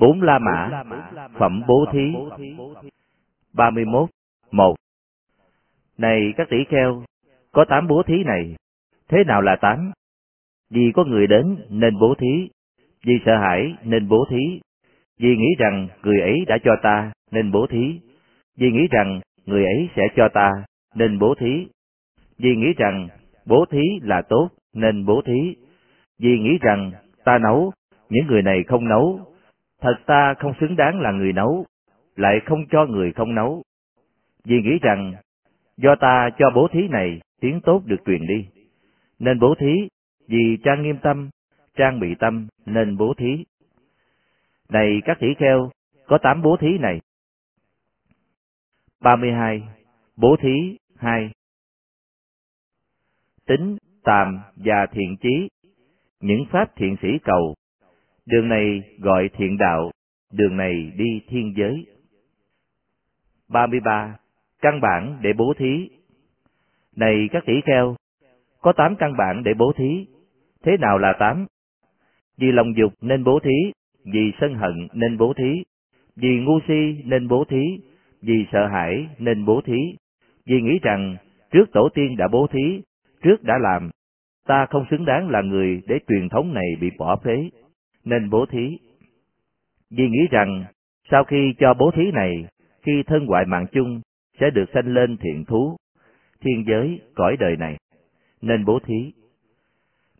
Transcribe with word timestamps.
Bốn 0.00 0.22
La 0.22 0.38
Mã, 0.38 0.84
Phẩm 1.38 1.62
Bố 1.68 1.86
Thí 1.92 2.12
31. 3.54 4.08
một 4.50 4.74
Này 5.98 6.32
các 6.36 6.48
tỷ 6.50 6.64
kheo, 6.68 7.02
có 7.52 7.64
tám 7.68 7.86
bố 7.86 8.02
thí 8.02 8.24
này, 8.24 8.54
thế 9.08 9.24
nào 9.26 9.42
là 9.42 9.56
tám? 9.60 9.92
Vì 10.70 10.92
có 10.94 11.04
người 11.04 11.26
đến 11.26 11.56
nên 11.70 11.98
bố 11.98 12.14
thí, 12.18 12.48
vì 13.06 13.14
sợ 13.26 13.36
hãi 13.36 13.74
nên 13.84 14.08
bố 14.08 14.26
thí, 14.30 14.60
vì 15.18 15.36
nghĩ 15.36 15.54
rằng 15.58 15.88
người 16.02 16.20
ấy 16.20 16.44
đã 16.46 16.58
cho 16.64 16.76
ta 16.82 17.12
nên 17.30 17.52
bố 17.52 17.66
thí, 17.66 18.00
vì 18.56 18.70
nghĩ 18.70 18.88
rằng 18.90 19.20
người 19.46 19.64
ấy 19.64 19.88
sẽ 19.96 20.02
cho 20.16 20.28
ta 20.34 20.50
nên 20.94 21.18
bố 21.18 21.34
thí, 21.34 21.66
vì 22.38 22.56
nghĩ 22.56 22.72
rằng 22.76 23.08
bố 23.46 23.64
thí 23.70 23.82
là 24.02 24.22
tốt 24.28 24.48
nên 24.74 25.06
bố 25.06 25.22
thí, 25.26 25.56
vì 26.18 26.38
nghĩ 26.38 26.58
rằng 26.60 26.92
ta 27.24 27.38
nấu, 27.38 27.72
những 28.10 28.26
người 28.26 28.42
này 28.42 28.64
không 28.68 28.88
nấu, 28.88 29.20
thật 29.80 29.94
ta 30.06 30.34
không 30.38 30.52
xứng 30.60 30.76
đáng 30.76 31.00
là 31.00 31.12
người 31.12 31.32
nấu, 31.32 31.66
lại 32.16 32.40
không 32.46 32.66
cho 32.70 32.86
người 32.86 33.12
không 33.12 33.34
nấu, 33.34 33.62
vì 34.44 34.60
nghĩ 34.62 34.78
rằng 34.82 35.12
do 35.76 35.94
ta 36.00 36.30
cho 36.38 36.50
bố 36.54 36.68
thí 36.72 36.88
này 36.88 37.20
tiếng 37.40 37.60
tốt 37.60 37.82
được 37.84 37.96
truyền 38.06 38.26
đi, 38.26 38.48
nên 39.18 39.38
bố 39.38 39.54
thí, 39.58 39.88
vì 40.28 40.58
trang 40.64 40.82
nghiêm 40.82 40.98
tâm, 41.02 41.30
trang 41.76 42.00
bị 42.00 42.14
tâm 42.18 42.46
nên 42.66 42.96
bố 42.96 43.14
thí. 43.18 43.44
Này 44.68 45.00
các 45.04 45.16
tỷ 45.20 45.34
kheo, 45.38 45.70
có 46.06 46.18
tám 46.18 46.42
bố 46.42 46.56
thí 46.60 46.78
này. 46.78 47.00
32. 49.00 49.62
Bố 50.16 50.36
thí 50.40 50.78
2 50.96 51.30
Tính, 53.46 53.76
tàm 54.04 54.40
và 54.56 54.86
thiện 54.92 55.16
chí, 55.20 55.48
những 56.20 56.44
pháp 56.50 56.76
thiện 56.76 56.96
sĩ 57.02 57.08
cầu, 57.24 57.54
đường 58.28 58.48
này 58.48 58.82
gọi 58.98 59.28
thiện 59.36 59.56
đạo, 59.58 59.90
đường 60.32 60.56
này 60.56 60.92
đi 60.96 61.20
thiên 61.28 61.54
giới. 61.56 61.86
33. 63.48 64.16
Căn 64.60 64.80
bản 64.80 65.18
để 65.22 65.32
bố 65.32 65.54
thí 65.58 65.88
Này 66.96 67.28
các 67.32 67.42
tỷ 67.46 67.60
kheo, 67.66 67.96
có 68.60 68.72
tám 68.72 68.96
căn 68.96 69.16
bản 69.18 69.42
để 69.44 69.54
bố 69.54 69.72
thí. 69.76 70.06
Thế 70.62 70.76
nào 70.76 70.98
là 70.98 71.12
tám? 71.18 71.46
Vì 72.36 72.52
lòng 72.52 72.76
dục 72.76 72.92
nên 73.00 73.24
bố 73.24 73.40
thí, 73.44 73.72
vì 74.04 74.32
sân 74.40 74.54
hận 74.54 74.88
nên 74.92 75.18
bố 75.18 75.32
thí, 75.36 75.62
vì 76.16 76.38
ngu 76.38 76.60
si 76.68 77.02
nên 77.04 77.28
bố 77.28 77.44
thí, 77.44 77.62
vì 78.22 78.46
sợ 78.52 78.66
hãi 78.66 79.06
nên 79.18 79.44
bố 79.44 79.60
thí, 79.64 79.78
vì 80.46 80.60
nghĩ 80.60 80.78
rằng 80.82 81.16
trước 81.50 81.72
tổ 81.72 81.88
tiên 81.94 82.16
đã 82.16 82.28
bố 82.28 82.46
thí, 82.46 82.82
trước 83.22 83.42
đã 83.42 83.54
làm, 83.58 83.90
ta 84.46 84.66
không 84.70 84.84
xứng 84.90 85.04
đáng 85.04 85.28
là 85.28 85.42
người 85.42 85.82
để 85.86 85.98
truyền 86.08 86.28
thống 86.28 86.54
này 86.54 86.76
bị 86.80 86.90
bỏ 86.98 87.16
phế, 87.16 87.50
nên 88.08 88.30
bố 88.30 88.46
thí. 88.46 88.78
Vì 89.90 90.08
nghĩ 90.08 90.26
rằng 90.30 90.64
sau 91.10 91.24
khi 91.24 91.54
cho 91.58 91.74
bố 91.74 91.90
thí 91.90 92.10
này, 92.10 92.46
khi 92.82 93.02
thân 93.06 93.24
ngoại 93.24 93.44
mạng 93.46 93.66
chung 93.72 94.00
sẽ 94.40 94.50
được 94.50 94.64
sanh 94.74 94.94
lên 94.94 95.16
thiện 95.16 95.44
thú, 95.44 95.76
thiên 96.40 96.64
giới, 96.66 97.00
cõi 97.14 97.36
đời 97.36 97.56
này, 97.56 97.76
nên 98.42 98.64
bố 98.64 98.78
thí. 98.84 99.12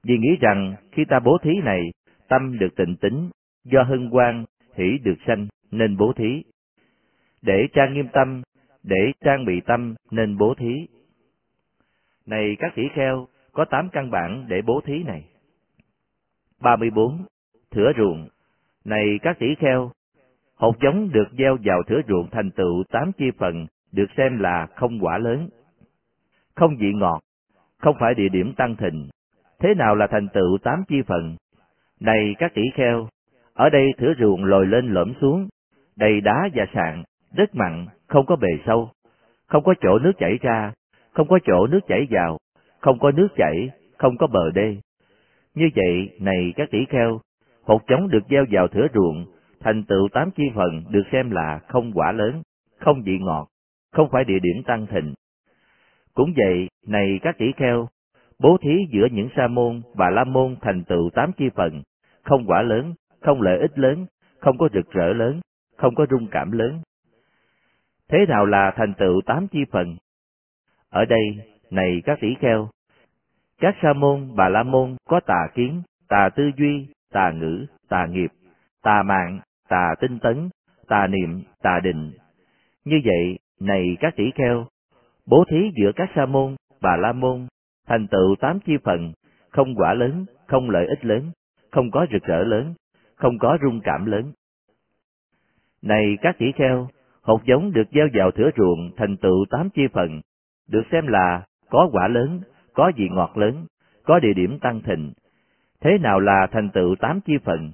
Vì 0.02 0.18
nghĩ 0.18 0.36
rằng 0.40 0.74
khi 0.92 1.04
ta 1.04 1.20
bố 1.20 1.38
thí 1.42 1.50
này, 1.64 1.82
tâm 2.28 2.58
được 2.58 2.76
tịnh 2.76 2.96
tính, 2.96 3.30
do 3.64 3.82
hân 3.82 4.10
hoan, 4.10 4.44
hỷ 4.74 4.98
được 5.02 5.16
sanh, 5.26 5.46
nên 5.70 5.96
bố 5.96 6.12
thí. 6.12 6.42
Để 7.42 7.66
trang 7.72 7.94
nghiêm 7.94 8.08
tâm, 8.12 8.42
để 8.82 9.12
trang 9.24 9.44
bị 9.44 9.60
tâm, 9.60 9.94
nên 10.10 10.36
bố 10.36 10.54
thí. 10.54 10.86
Này 12.26 12.56
các 12.58 12.72
tỷ 12.74 12.82
kheo, 12.94 13.28
có 13.52 13.64
tám 13.64 13.88
căn 13.92 14.10
bản 14.10 14.44
để 14.48 14.62
bố 14.62 14.80
thí 14.84 15.02
này. 15.02 15.24
34. 16.60 17.24
Thửa 17.70 17.92
ruộng 17.98 18.28
Này 18.84 19.18
các 19.22 19.38
tỷ 19.38 19.54
kheo, 19.54 19.90
hột 20.56 20.76
giống 20.82 21.12
được 21.12 21.28
gieo 21.38 21.56
vào 21.64 21.82
thửa 21.82 22.00
ruộng 22.08 22.30
thành 22.30 22.50
tựu 22.50 22.84
tám 22.90 23.12
chi 23.18 23.30
phần 23.38 23.66
được 23.92 24.06
xem 24.16 24.38
là 24.38 24.66
không 24.76 24.98
quả 25.00 25.18
lớn, 25.18 25.48
không 26.54 26.76
vị 26.76 26.92
ngọt, 26.92 27.20
không 27.78 27.96
phải 28.00 28.14
địa 28.14 28.28
điểm 28.28 28.54
tăng 28.56 28.76
thịnh. 28.76 29.08
Thế 29.58 29.74
nào 29.74 29.94
là 29.94 30.06
thành 30.06 30.28
tựu 30.28 30.58
tám 30.62 30.82
chi 30.88 31.02
phần? 31.06 31.36
Này 32.00 32.34
các 32.38 32.54
tỷ 32.54 32.62
kheo, 32.74 33.08
ở 33.54 33.70
đây 33.70 33.92
thửa 33.98 34.12
ruộng 34.18 34.44
lồi 34.44 34.66
lên 34.66 34.94
lõm 34.94 35.12
xuống, 35.20 35.48
đầy 35.96 36.20
đá 36.20 36.48
và 36.54 36.66
sạn, 36.74 37.02
đất 37.34 37.54
mặn, 37.54 37.86
không 38.06 38.26
có 38.26 38.36
bề 38.36 38.48
sâu, 38.66 38.90
không 39.46 39.64
có 39.64 39.74
chỗ 39.80 39.98
nước 39.98 40.12
chảy 40.18 40.38
ra, 40.40 40.72
không 41.12 41.28
có 41.28 41.38
chỗ 41.44 41.66
nước 41.66 41.80
chảy 41.88 42.06
vào, 42.10 42.38
không 42.80 42.98
có 42.98 43.10
nước 43.10 43.28
chảy, 43.36 43.70
không 43.98 44.16
có 44.16 44.26
bờ 44.26 44.50
đê. 44.54 44.76
Như 45.54 45.68
vậy, 45.74 46.18
này 46.20 46.52
các 46.56 46.70
tỷ 46.70 46.84
kheo, 46.88 47.20
hột 47.68 47.82
giống 47.88 48.08
được 48.08 48.22
gieo 48.30 48.44
vào 48.50 48.68
thửa 48.68 48.86
ruộng, 48.94 49.26
thành 49.60 49.84
tựu 49.84 50.08
tám 50.12 50.30
chi 50.30 50.42
phần 50.54 50.84
được 50.90 51.02
xem 51.12 51.30
là 51.30 51.60
không 51.68 51.92
quả 51.94 52.12
lớn, 52.12 52.42
không 52.78 53.02
vị 53.02 53.18
ngọt, 53.18 53.48
không 53.92 54.08
phải 54.12 54.24
địa 54.24 54.38
điểm 54.42 54.62
tăng 54.66 54.86
thịnh. 54.86 55.14
Cũng 56.14 56.32
vậy, 56.36 56.68
này 56.86 57.18
các 57.22 57.38
tỷ 57.38 57.52
kheo, 57.52 57.88
bố 58.38 58.56
thí 58.60 58.86
giữa 58.92 59.06
những 59.12 59.28
sa 59.36 59.46
môn 59.46 59.82
và 59.94 60.10
la 60.10 60.24
môn 60.24 60.56
thành 60.60 60.84
tựu 60.84 61.10
tám 61.14 61.32
chi 61.36 61.44
phần, 61.54 61.82
không 62.22 62.44
quả 62.46 62.62
lớn, 62.62 62.94
không 63.20 63.42
lợi 63.42 63.58
ích 63.58 63.78
lớn, 63.78 64.06
không 64.38 64.58
có 64.58 64.68
rực 64.74 64.90
rỡ 64.90 65.12
lớn, 65.12 65.40
không 65.76 65.94
có 65.94 66.06
rung 66.10 66.26
cảm 66.30 66.52
lớn. 66.52 66.80
Thế 68.08 68.26
nào 68.28 68.46
là 68.46 68.72
thành 68.76 68.94
tựu 68.94 69.20
tám 69.26 69.48
chi 69.48 69.64
phần? 69.70 69.96
Ở 70.90 71.04
đây, 71.04 71.22
này 71.70 72.02
các 72.04 72.18
tỷ 72.20 72.34
kheo, 72.40 72.68
các 73.60 73.76
sa 73.82 73.92
môn 73.92 74.36
bà 74.36 74.48
la 74.48 74.62
môn 74.62 74.96
có 75.08 75.20
tà 75.26 75.48
kiến, 75.54 75.82
tà 76.08 76.28
tư 76.36 76.50
duy, 76.56 76.86
tà 77.12 77.30
ngữ, 77.30 77.66
tà 77.88 78.06
nghiệp, 78.06 78.30
tà 78.82 79.02
mạng, 79.02 79.40
tà 79.68 79.94
tinh 80.00 80.18
tấn, 80.18 80.48
tà 80.88 81.06
niệm, 81.06 81.42
tà 81.62 81.80
định. 81.80 82.12
Như 82.84 83.00
vậy, 83.04 83.38
này 83.60 83.96
các 84.00 84.16
tỷ 84.16 84.30
kheo, 84.34 84.66
bố 85.26 85.44
thí 85.50 85.70
giữa 85.80 85.92
các 85.96 86.10
sa 86.14 86.26
môn, 86.26 86.56
bà 86.80 86.96
la 86.96 87.12
môn, 87.12 87.46
thành 87.86 88.06
tựu 88.06 88.36
tám 88.40 88.60
chi 88.60 88.72
phần, 88.84 89.12
không 89.50 89.74
quả 89.74 89.94
lớn, 89.94 90.24
không 90.46 90.70
lợi 90.70 90.86
ích 90.86 91.04
lớn, 91.04 91.30
không 91.70 91.90
có 91.90 92.06
rực 92.12 92.22
rỡ 92.22 92.44
lớn, 92.44 92.74
không 93.16 93.38
có 93.38 93.58
rung 93.62 93.80
cảm 93.80 94.06
lớn. 94.06 94.32
Này 95.82 96.18
các 96.22 96.38
tỷ 96.38 96.52
kheo, 96.52 96.88
hột 97.22 97.44
giống 97.44 97.72
được 97.72 97.88
gieo 97.92 98.08
vào 98.14 98.30
thửa 98.30 98.50
ruộng 98.56 98.90
thành 98.96 99.16
tựu 99.16 99.44
tám 99.50 99.70
chi 99.70 99.82
phần, 99.92 100.20
được 100.68 100.82
xem 100.92 101.06
là 101.06 101.42
có 101.70 101.88
quả 101.92 102.08
lớn, 102.08 102.40
có 102.74 102.92
vị 102.96 103.08
ngọt 103.08 103.36
lớn, 103.36 103.66
có 104.04 104.18
địa 104.18 104.32
điểm 104.32 104.58
tăng 104.58 104.80
thịnh. 104.80 105.12
Thế 105.82 105.98
nào 105.98 106.20
là 106.20 106.46
thành 106.52 106.70
tựu 106.70 106.96
tám 106.96 107.20
chi 107.20 107.38
phần? 107.44 107.72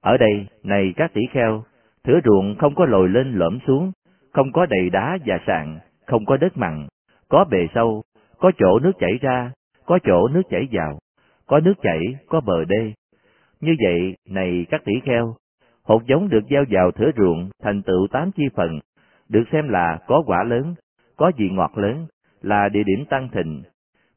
Ở 0.00 0.16
đây, 0.16 0.46
này 0.62 0.92
các 0.96 1.12
tỷ 1.14 1.20
kheo, 1.32 1.64
thửa 2.04 2.20
ruộng 2.24 2.54
không 2.58 2.74
có 2.74 2.86
lồi 2.86 3.08
lên 3.08 3.32
lõm 3.32 3.58
xuống, 3.66 3.92
không 4.32 4.52
có 4.52 4.66
đầy 4.66 4.90
đá 4.90 5.18
và 5.26 5.38
sạn, 5.46 5.78
không 6.06 6.24
có 6.24 6.36
đất 6.36 6.56
mặn, 6.56 6.86
có 7.28 7.44
bề 7.50 7.66
sâu, 7.74 8.02
có 8.38 8.52
chỗ 8.58 8.78
nước 8.78 8.92
chảy 8.98 9.18
ra, 9.20 9.52
có 9.86 9.98
chỗ 10.04 10.28
nước 10.28 10.42
chảy 10.50 10.68
vào, 10.72 10.98
có 11.46 11.60
nước 11.60 11.74
chảy, 11.82 12.00
có 12.28 12.40
bờ 12.40 12.64
đê. 12.64 12.92
Như 13.60 13.74
vậy, 13.84 14.16
này 14.28 14.66
các 14.70 14.84
tỷ 14.84 14.92
kheo, 15.04 15.36
hột 15.82 16.06
giống 16.06 16.28
được 16.28 16.44
gieo 16.50 16.64
vào 16.70 16.90
thửa 16.90 17.10
ruộng 17.16 17.50
thành 17.62 17.82
tựu 17.82 18.06
tám 18.10 18.30
chi 18.32 18.44
phần, 18.54 18.78
được 19.28 19.44
xem 19.52 19.68
là 19.68 19.98
có 20.06 20.22
quả 20.26 20.44
lớn, 20.44 20.74
có 21.16 21.32
vị 21.36 21.50
ngọt 21.50 21.78
lớn, 21.78 22.06
là 22.42 22.68
địa 22.68 22.82
điểm 22.82 23.04
tăng 23.10 23.28
thịnh. 23.28 23.62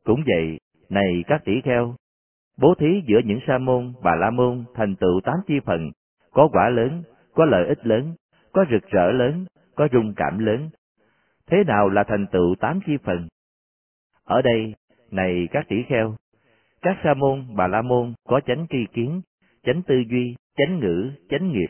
Cũng 0.03 0.24
vậy, 0.28 0.59
này 0.90 1.24
các 1.28 1.46
tỷ 1.46 1.62
kheo, 1.62 1.96
bố 2.62 2.76
thí 2.76 3.02
giữa 3.06 3.20
những 3.26 3.40
sa 3.48 3.58
môn, 3.58 3.94
bà 4.04 4.16
la 4.16 4.30
môn 4.30 4.64
thành 4.76 4.96
tựu 4.96 5.22
tám 5.24 5.36
chi 5.48 5.60
phần, 5.66 5.92
có 6.32 6.50
quả 6.52 6.70
lớn, 6.70 7.04
có 7.34 7.46
lợi 7.46 7.68
ích 7.68 7.88
lớn, 7.88 8.16
có 8.52 8.66
rực 8.72 8.90
rỡ 8.90 9.12
lớn, 9.12 9.46
có 9.76 9.88
rung 9.94 10.14
cảm 10.16 10.40
lớn. 10.40 10.70
Thế 11.48 11.64
nào 11.68 11.90
là 11.90 12.04
thành 12.04 12.26
tựu 12.32 12.56
tám 12.60 12.80
chi 12.86 12.98
phần? 13.04 13.28
Ở 14.26 14.42
đây, 14.42 14.76
này 15.12 15.48
các 15.52 15.66
tỷ 15.68 15.84
kheo, 15.84 16.16
các 16.82 16.98
sa 17.04 17.14
môn, 17.14 17.46
bà 17.56 17.68
la 17.68 17.82
môn 17.82 18.14
có 18.28 18.40
chánh 18.40 18.66
tri 18.70 18.86
kiến, 18.94 19.22
chánh 19.64 19.82
tư 19.82 20.04
duy, 20.10 20.35
chánh 20.58 20.80
ngữ, 20.80 21.12
chánh 21.30 21.52
nghiệp, 21.52 21.70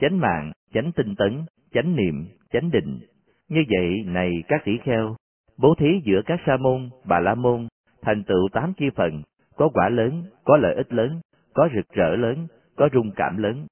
chánh 0.00 0.20
mạng, 0.20 0.52
chánh 0.72 0.92
tinh 0.92 1.14
tấn, 1.16 1.42
chánh 1.72 1.96
niệm, 1.96 2.26
chánh 2.52 2.70
định. 2.70 3.00
Như 3.48 3.64
vậy, 3.70 4.04
này 4.06 4.42
các 4.48 4.64
tỷ 4.64 4.78
kheo, 4.78 5.16
bố 5.58 5.74
thí 5.74 6.00
giữa 6.04 6.22
các 6.26 6.40
sa 6.46 6.56
môn, 6.56 6.90
bà 7.04 7.20
la 7.20 7.34
môn, 7.34 7.68
thành 8.02 8.24
tựu 8.24 8.48
tám 8.52 8.72
chi 8.76 8.90
phần, 8.96 9.22
có 9.56 9.68
quả 9.68 9.88
lớn, 9.88 10.22
có 10.44 10.56
lợi 10.56 10.74
ích 10.74 10.92
lớn, 10.92 11.20
có 11.54 11.68
rực 11.74 11.88
rỡ 11.88 12.16
lớn, 12.16 12.46
có 12.76 12.88
rung 12.92 13.10
cảm 13.16 13.36
lớn. 13.36 13.66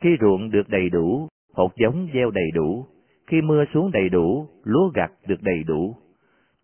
Khi 0.00 0.16
ruộng 0.20 0.50
được 0.50 0.68
đầy 0.68 0.90
đủ, 0.90 1.28
hột 1.52 1.72
giống 1.76 2.08
gieo 2.14 2.30
đầy 2.30 2.50
đủ, 2.54 2.86
khi 3.26 3.40
mưa 3.40 3.64
xuống 3.74 3.90
đầy 3.92 4.08
đủ, 4.08 4.48
lúa 4.64 4.88
gặt 4.94 5.10
được 5.26 5.42
đầy 5.42 5.62
đủ. 5.66 5.96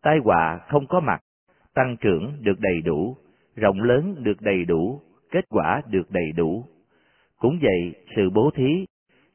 Tai 0.02 0.18
họa 0.24 0.60
không 0.68 0.86
có 0.86 1.00
mặt, 1.00 1.20
tăng 1.74 1.96
trưởng 2.00 2.32
được 2.40 2.60
đầy 2.60 2.80
đủ, 2.84 3.16
rộng 3.56 3.82
lớn 3.82 4.14
được 4.18 4.40
đầy 4.40 4.64
đủ, 4.64 5.00
kết 5.30 5.44
quả 5.48 5.82
được 5.90 6.10
đầy 6.10 6.32
đủ. 6.36 6.64
Cũng 7.38 7.58
vậy, 7.62 7.94
sự 8.16 8.30
bố 8.30 8.50
thí 8.54 8.86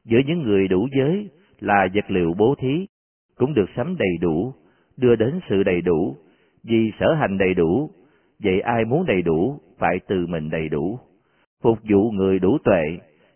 giữa 0.04 0.18
những 0.26 0.42
người 0.42 0.68
đủ 0.68 0.88
giới 0.96 1.30
là 1.60 1.88
vật 1.94 2.10
liệu 2.10 2.34
bố 2.38 2.54
thí, 2.58 2.86
cũng 3.36 3.54
được 3.54 3.66
sắm 3.76 3.96
đầy 3.98 4.16
đủ, 4.20 4.54
đưa 4.96 5.16
đến 5.16 5.40
sự 5.48 5.62
đầy 5.62 5.80
đủ, 5.80 6.16
vì 6.62 6.90
sở 7.00 7.14
hành 7.14 7.38
đầy 7.38 7.54
đủ, 7.54 7.90
vậy 8.42 8.60
ai 8.60 8.84
muốn 8.84 9.06
đầy 9.06 9.22
đủ 9.22 9.60
phải 9.78 10.00
từ 10.06 10.26
mình 10.26 10.50
đầy 10.50 10.68
đủ. 10.68 10.98
Phục 11.62 11.78
vụ 11.90 12.10
người 12.10 12.38
đủ 12.38 12.58
tuệ, 12.64 12.82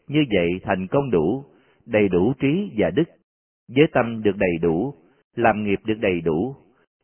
như 0.08 0.24
vậy 0.34 0.48
thành 0.62 0.86
công 0.86 1.10
đủ, 1.10 1.44
đầy 1.86 2.08
đủ 2.08 2.32
trí 2.40 2.70
và 2.76 2.90
đức, 2.90 3.08
với 3.68 3.86
tâm 3.92 4.22
được 4.22 4.36
đầy 4.36 4.58
đủ, 4.62 4.94
làm 5.36 5.64
nghiệp 5.64 5.78
được 5.84 5.98
đầy 6.00 6.20
đủ, 6.20 6.54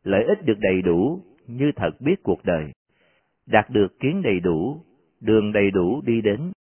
lợi 0.03 0.23
ích 0.23 0.45
được 0.45 0.59
đầy 0.59 0.81
đủ, 0.81 1.19
như 1.47 1.71
thật 1.75 1.91
biết 1.99 2.23
cuộc 2.23 2.43
đời, 2.43 2.71
đạt 3.47 3.69
được 3.69 3.99
kiến 3.99 4.21
đầy 4.21 4.39
đủ, 4.39 4.77
đường 5.21 5.51
đầy 5.51 5.71
đủ 5.71 6.01
đi 6.05 6.21
đến, 6.21 6.51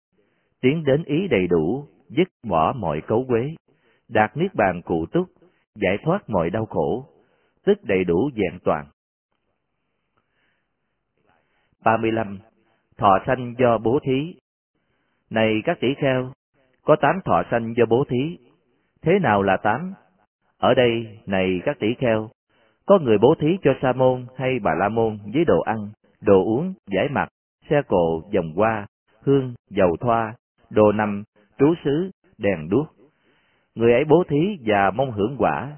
tiến 0.61 0.85
đến 0.85 1.05
ý 1.05 1.29
đầy 1.29 1.47
đủ, 1.47 1.85
dứt 2.09 2.29
bỏ 2.43 2.73
mọi 2.79 3.01
cấu 3.01 3.25
quế, 3.29 3.55
đạt 4.09 4.37
niết 4.37 4.55
bàn 4.55 4.83
cụ 4.83 5.07
túc, 5.07 5.27
giải 5.75 5.99
thoát 6.05 6.31
mọi 6.31 6.51
đau 6.51 6.67
khổ, 6.67 7.07
tức 7.65 7.79
đầy 7.85 8.05
đủ 8.05 8.31
vẹn 8.35 8.59
toàn. 8.65 8.87
35. 11.85 12.39
Thọ 12.99 13.19
sanh 13.27 13.55
do 13.59 13.79
bố 13.79 13.99
thí 14.03 14.35
Này 15.31 15.63
các 15.65 15.81
tỷ 15.81 15.95
kheo, 15.95 16.33
có 16.85 16.97
tám 16.97 17.21
thọ 17.25 17.43
sanh 17.51 17.75
do 17.77 17.85
bố 17.87 18.05
thí. 18.09 18.39
Thế 19.03 19.19
nào 19.19 19.43
là 19.43 19.57
tám? 19.57 19.93
Ở 20.59 20.75
đây, 20.75 21.19
này 21.27 21.61
các 21.65 21.79
tỷ 21.79 21.95
kheo, 21.95 22.31
có 22.87 22.99
người 22.99 23.19
bố 23.19 23.35
thí 23.41 23.59
cho 23.63 23.71
sa 23.83 23.93
môn 23.93 24.27
hay 24.37 24.59
bà 24.59 24.75
la 24.75 24.89
môn 24.89 25.19
với 25.35 25.45
đồ 25.45 25.61
ăn, 25.61 25.89
đồ 26.21 26.45
uống, 26.45 26.75
giải 26.87 27.09
mặt, 27.11 27.29
xe 27.71 27.83
cộ, 27.89 28.23
vòng 28.35 28.53
hoa, 28.57 28.87
hương, 29.23 29.55
dầu 29.71 29.97
thoa, 30.01 30.35
đồ 30.71 30.93
nằm, 30.93 31.23
trú 31.59 31.75
xứ, 31.85 32.11
đèn 32.39 32.69
đuốc. 32.69 32.87
Người 33.75 33.93
ấy 33.93 34.05
bố 34.05 34.25
thí 34.29 34.59
và 34.67 34.91
mong 34.91 35.11
hưởng 35.11 35.37
quả. 35.39 35.77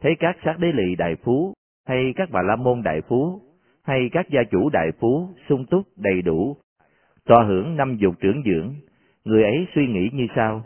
Thấy 0.00 0.14
các 0.18 0.36
sát 0.44 0.58
đế 0.58 0.72
lì 0.72 0.94
đại 0.94 1.16
phú, 1.24 1.54
hay 1.86 2.12
các 2.16 2.28
bà 2.32 2.42
la 2.42 2.56
môn 2.56 2.82
đại 2.82 3.00
phú, 3.08 3.40
hay 3.84 4.08
các 4.12 4.28
gia 4.30 4.42
chủ 4.50 4.70
đại 4.70 4.90
phú 5.00 5.28
sung 5.48 5.66
túc 5.66 5.82
đầy 5.96 6.22
đủ, 6.22 6.56
tòa 7.24 7.44
hưởng 7.44 7.76
năm 7.76 7.96
dục 7.96 8.14
trưởng 8.20 8.42
dưỡng, 8.44 8.74
người 9.24 9.42
ấy 9.42 9.66
suy 9.74 9.86
nghĩ 9.86 10.10
như 10.12 10.26
sau. 10.36 10.64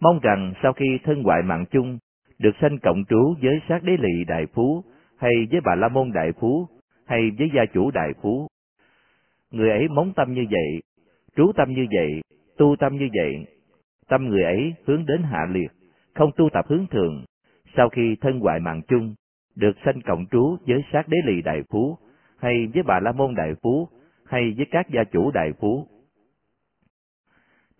Mong 0.00 0.20
rằng 0.22 0.54
sau 0.62 0.72
khi 0.72 0.98
thân 1.04 1.22
hoại 1.22 1.42
mạng 1.42 1.64
chung, 1.70 1.98
được 2.38 2.50
sanh 2.60 2.78
cộng 2.78 3.04
trú 3.08 3.34
với 3.42 3.60
sát 3.68 3.82
đế 3.82 3.96
lì 4.00 4.24
đại 4.24 4.46
phú, 4.54 4.84
hay 5.18 5.32
với 5.50 5.60
bà 5.64 5.74
la 5.74 5.88
môn 5.88 6.12
đại 6.14 6.32
phú, 6.40 6.68
hay 7.06 7.30
với 7.38 7.50
gia 7.54 7.64
chủ 7.74 7.90
đại 7.90 8.12
phú. 8.22 8.46
Người 9.50 9.70
ấy 9.70 9.88
móng 9.88 10.12
tâm 10.16 10.34
như 10.34 10.44
vậy, 10.50 10.82
trú 11.36 11.52
tâm 11.56 11.72
như 11.72 11.86
vậy, 11.96 12.20
tu 12.56 12.76
tâm 12.78 12.96
như 12.96 13.08
vậy, 13.14 13.46
tâm 14.08 14.28
người 14.28 14.42
ấy 14.42 14.74
hướng 14.86 15.06
đến 15.06 15.22
hạ 15.22 15.46
liệt, 15.50 15.70
không 16.14 16.30
tu 16.36 16.48
tập 16.52 16.64
hướng 16.68 16.86
thường, 16.90 17.24
sau 17.76 17.88
khi 17.88 18.16
thân 18.20 18.40
hoại 18.40 18.60
mạng 18.60 18.82
chung, 18.88 19.14
được 19.56 19.72
sanh 19.84 20.00
cộng 20.00 20.26
trú 20.30 20.56
với 20.66 20.84
sát 20.92 21.08
đế 21.08 21.16
lì 21.24 21.42
đại 21.42 21.62
phú, 21.70 21.98
hay 22.38 22.66
với 22.74 22.82
bà 22.82 23.00
la 23.00 23.12
môn 23.12 23.34
đại 23.34 23.54
phú, 23.62 23.88
hay 24.24 24.54
với 24.56 24.66
các 24.70 24.86
gia 24.90 25.04
chủ 25.04 25.30
đại 25.30 25.52
phú. 25.60 25.86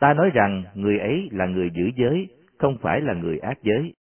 Ta 0.01 0.15
nói 0.15 0.31
rằng 0.35 0.65
người 0.75 0.99
ấy 0.99 1.29
là 1.33 1.47
người 1.47 1.71
giữ 1.75 1.91
giới, 1.97 2.29
không 2.59 2.79
phải 2.83 3.01
là 3.01 3.15
người 3.15 3.39
ác 3.39 3.59
giới. 3.63 3.95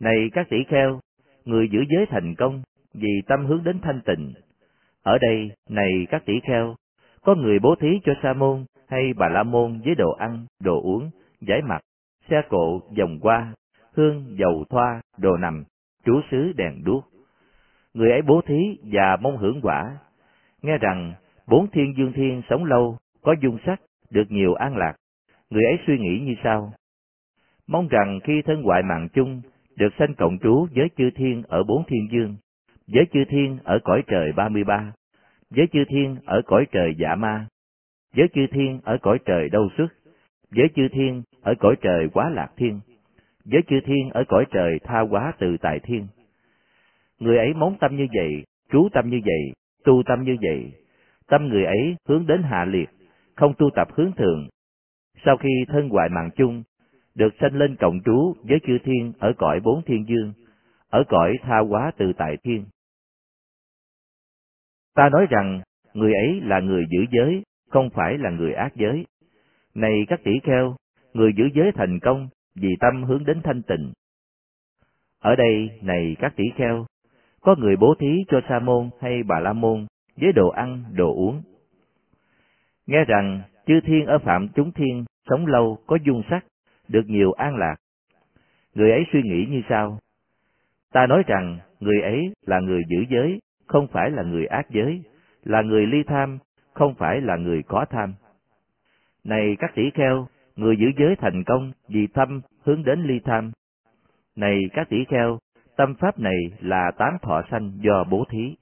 Này 0.00 0.30
các 0.32 0.46
tỷ 0.50 0.64
kheo, 0.68 1.00
người 1.44 1.68
giữ 1.68 1.84
giới 1.88 2.06
thành 2.06 2.34
công 2.34 2.62
vì 2.94 3.22
tâm 3.26 3.46
hướng 3.46 3.64
đến 3.64 3.80
thanh 3.82 4.00
tịnh. 4.04 4.32
Ở 5.02 5.18
đây, 5.18 5.50
này 5.68 6.06
các 6.10 6.24
tỷ 6.26 6.40
kheo, 6.46 6.76
có 7.22 7.34
người 7.34 7.58
bố 7.58 7.74
thí 7.80 7.88
cho 8.04 8.12
sa 8.22 8.32
môn 8.32 8.64
hay 8.88 9.12
bà 9.16 9.28
la 9.28 9.42
môn 9.42 9.80
với 9.84 9.94
đồ 9.94 10.12
ăn, 10.12 10.46
đồ 10.60 10.82
uống, 10.82 11.10
giải 11.40 11.62
mặt, 11.62 11.80
xe 12.30 12.42
cộ, 12.48 12.80
vòng 12.98 13.18
qua, 13.20 13.54
hương, 13.94 14.36
dầu 14.38 14.64
thoa, 14.70 15.00
đồ 15.18 15.36
nằm, 15.36 15.64
trú 16.04 16.20
xứ 16.30 16.52
đèn 16.56 16.84
đuốc. 16.84 17.13
Người 17.94 18.10
ấy 18.10 18.22
bố 18.22 18.40
thí 18.46 18.78
và 18.84 19.16
mong 19.20 19.36
hưởng 19.36 19.60
quả. 19.62 19.98
Nghe 20.62 20.78
rằng, 20.78 21.14
bốn 21.46 21.70
thiên 21.70 21.94
dương 21.96 22.12
thiên 22.12 22.42
sống 22.50 22.64
lâu, 22.64 22.98
có 23.22 23.34
dung 23.42 23.58
sắc, 23.66 23.80
được 24.10 24.30
nhiều 24.30 24.54
an 24.54 24.76
lạc. 24.76 24.94
Người 25.50 25.64
ấy 25.64 25.78
suy 25.86 25.98
nghĩ 25.98 26.20
như 26.20 26.34
sau. 26.44 26.72
Mong 27.66 27.88
rằng 27.88 28.20
khi 28.24 28.42
thân 28.42 28.62
hoại 28.62 28.82
mạng 28.82 29.08
chung, 29.12 29.42
được 29.76 29.88
sanh 29.98 30.14
cộng 30.14 30.38
trú 30.38 30.66
với 30.74 30.88
chư 30.96 31.10
thiên 31.10 31.42
ở 31.48 31.62
bốn 31.62 31.84
thiên 31.86 32.08
dương, 32.10 32.36
với 32.86 33.04
chư 33.12 33.24
thiên 33.28 33.58
ở 33.64 33.78
cõi 33.84 34.02
trời 34.06 34.32
ba 34.32 34.48
mươi 34.48 34.64
ba, 34.64 34.92
với 35.50 35.66
chư 35.72 35.84
thiên 35.88 36.16
ở 36.24 36.42
cõi 36.46 36.66
trời 36.72 36.94
dạ 36.98 37.14
ma, 37.14 37.46
với 38.16 38.28
chư 38.34 38.46
thiên 38.50 38.80
ở 38.84 38.98
cõi 39.02 39.18
trời 39.24 39.48
đâu 39.48 39.68
xuất, 39.76 39.88
với 40.50 40.68
chư 40.74 40.88
thiên 40.88 41.22
ở 41.42 41.54
cõi 41.60 41.76
trời 41.80 42.08
quá 42.12 42.30
lạc 42.30 42.48
thiên, 42.56 42.80
với 43.44 43.62
chư 43.68 43.80
thiên 43.84 44.10
ở 44.10 44.24
cõi 44.28 44.44
trời 44.50 44.78
tha 44.84 45.00
quá 45.00 45.32
từ 45.38 45.56
tài 45.56 45.78
thiên. 45.78 46.06
Người 47.18 47.38
ấy 47.38 47.54
móng 47.54 47.76
tâm 47.80 47.96
như 47.96 48.06
vậy, 48.14 48.44
trú 48.70 48.88
tâm 48.92 49.10
như 49.10 49.20
vậy, 49.24 49.52
tu 49.84 50.02
tâm 50.06 50.22
như 50.22 50.36
vậy, 50.42 50.72
tâm 51.26 51.48
người 51.48 51.64
ấy 51.64 51.96
hướng 52.08 52.26
đến 52.26 52.42
hạ 52.42 52.64
liệt, 52.64 52.88
không 53.34 53.54
tu 53.58 53.70
tập 53.74 53.88
hướng 53.92 54.12
thượng. 54.12 54.48
Sau 55.24 55.36
khi 55.36 55.48
thân 55.68 55.88
hoại 55.88 56.08
mạng 56.08 56.30
chung, 56.36 56.62
được 57.14 57.34
sanh 57.40 57.54
lên 57.54 57.76
cộng 57.76 58.00
trú 58.04 58.34
với 58.42 58.58
chư 58.66 58.78
thiên 58.84 59.12
ở 59.18 59.32
cõi 59.38 59.60
bốn 59.60 59.82
thiên 59.82 60.04
dương, 60.08 60.32
ở 60.90 61.04
cõi 61.08 61.36
tha 61.42 61.58
hóa 61.58 61.92
từ 61.96 62.12
tại 62.16 62.36
thiên. 62.44 62.64
Ta 64.94 65.08
nói 65.08 65.26
rằng, 65.30 65.60
người 65.94 66.12
ấy 66.14 66.40
là 66.40 66.60
người 66.60 66.84
giữ 66.90 67.04
giới, 67.10 67.42
không 67.70 67.90
phải 67.90 68.18
là 68.18 68.30
người 68.30 68.52
ác 68.52 68.72
giới. 68.76 69.06
Này 69.74 70.04
các 70.08 70.20
tỷ 70.24 70.32
kheo, 70.42 70.76
người 71.14 71.32
giữ 71.36 71.44
giới 71.54 71.72
thành 71.74 71.98
công 72.00 72.28
vì 72.54 72.68
tâm 72.80 73.04
hướng 73.04 73.24
đến 73.24 73.40
thanh 73.44 73.62
tịnh. 73.62 73.92
Ở 75.20 75.36
đây, 75.36 75.70
này 75.82 76.16
các 76.18 76.36
tỷ 76.36 76.44
kheo, 76.56 76.86
có 77.44 77.54
người 77.58 77.76
bố 77.76 77.94
thí 77.98 78.24
cho 78.28 78.40
sa 78.48 78.58
môn 78.58 78.90
hay 79.00 79.22
bà 79.22 79.40
la 79.40 79.52
môn 79.52 79.86
với 80.16 80.32
đồ 80.32 80.48
ăn, 80.48 80.84
đồ 80.92 81.14
uống. 81.14 81.42
Nghe 82.86 83.04
rằng, 83.04 83.42
chư 83.66 83.80
thiên 83.80 84.06
ở 84.06 84.18
phạm 84.18 84.48
chúng 84.54 84.72
thiên 84.72 85.04
sống 85.30 85.46
lâu 85.46 85.78
có 85.86 85.96
dung 85.96 86.22
sắc, 86.30 86.44
được 86.88 87.06
nhiều 87.06 87.32
an 87.32 87.56
lạc. 87.56 87.76
Người 88.74 88.90
ấy 88.90 89.04
suy 89.12 89.22
nghĩ 89.22 89.46
như 89.50 89.62
sau. 89.68 89.98
Ta 90.92 91.06
nói 91.06 91.22
rằng, 91.26 91.58
người 91.80 92.00
ấy 92.00 92.32
là 92.46 92.60
người 92.60 92.82
giữ 92.88 93.04
giới, 93.10 93.40
không 93.66 93.86
phải 93.92 94.10
là 94.10 94.22
người 94.22 94.46
ác 94.46 94.70
giới, 94.70 95.02
là 95.44 95.62
người 95.62 95.86
ly 95.86 96.02
tham, 96.06 96.38
không 96.72 96.94
phải 96.94 97.20
là 97.20 97.36
người 97.36 97.62
có 97.62 97.84
tham. 97.90 98.14
Này 99.24 99.56
các 99.58 99.74
tỷ 99.74 99.90
kheo, 99.90 100.28
người 100.56 100.76
giữ 100.76 100.86
giới 100.98 101.16
thành 101.16 101.44
công 101.44 101.72
vì 101.88 102.06
tâm 102.06 102.40
hướng 102.62 102.84
đến 102.84 103.02
ly 103.02 103.20
tham. 103.24 103.52
Này 104.36 104.60
các 104.72 104.88
tỷ 104.88 105.04
kheo, 105.04 105.38
tâm 105.76 105.94
pháp 105.94 106.18
này 106.18 106.36
là 106.60 106.90
tám 106.98 107.16
thọ 107.22 107.42
sanh 107.50 107.72
do 107.80 108.04
bố 108.04 108.24
thí. 108.30 108.56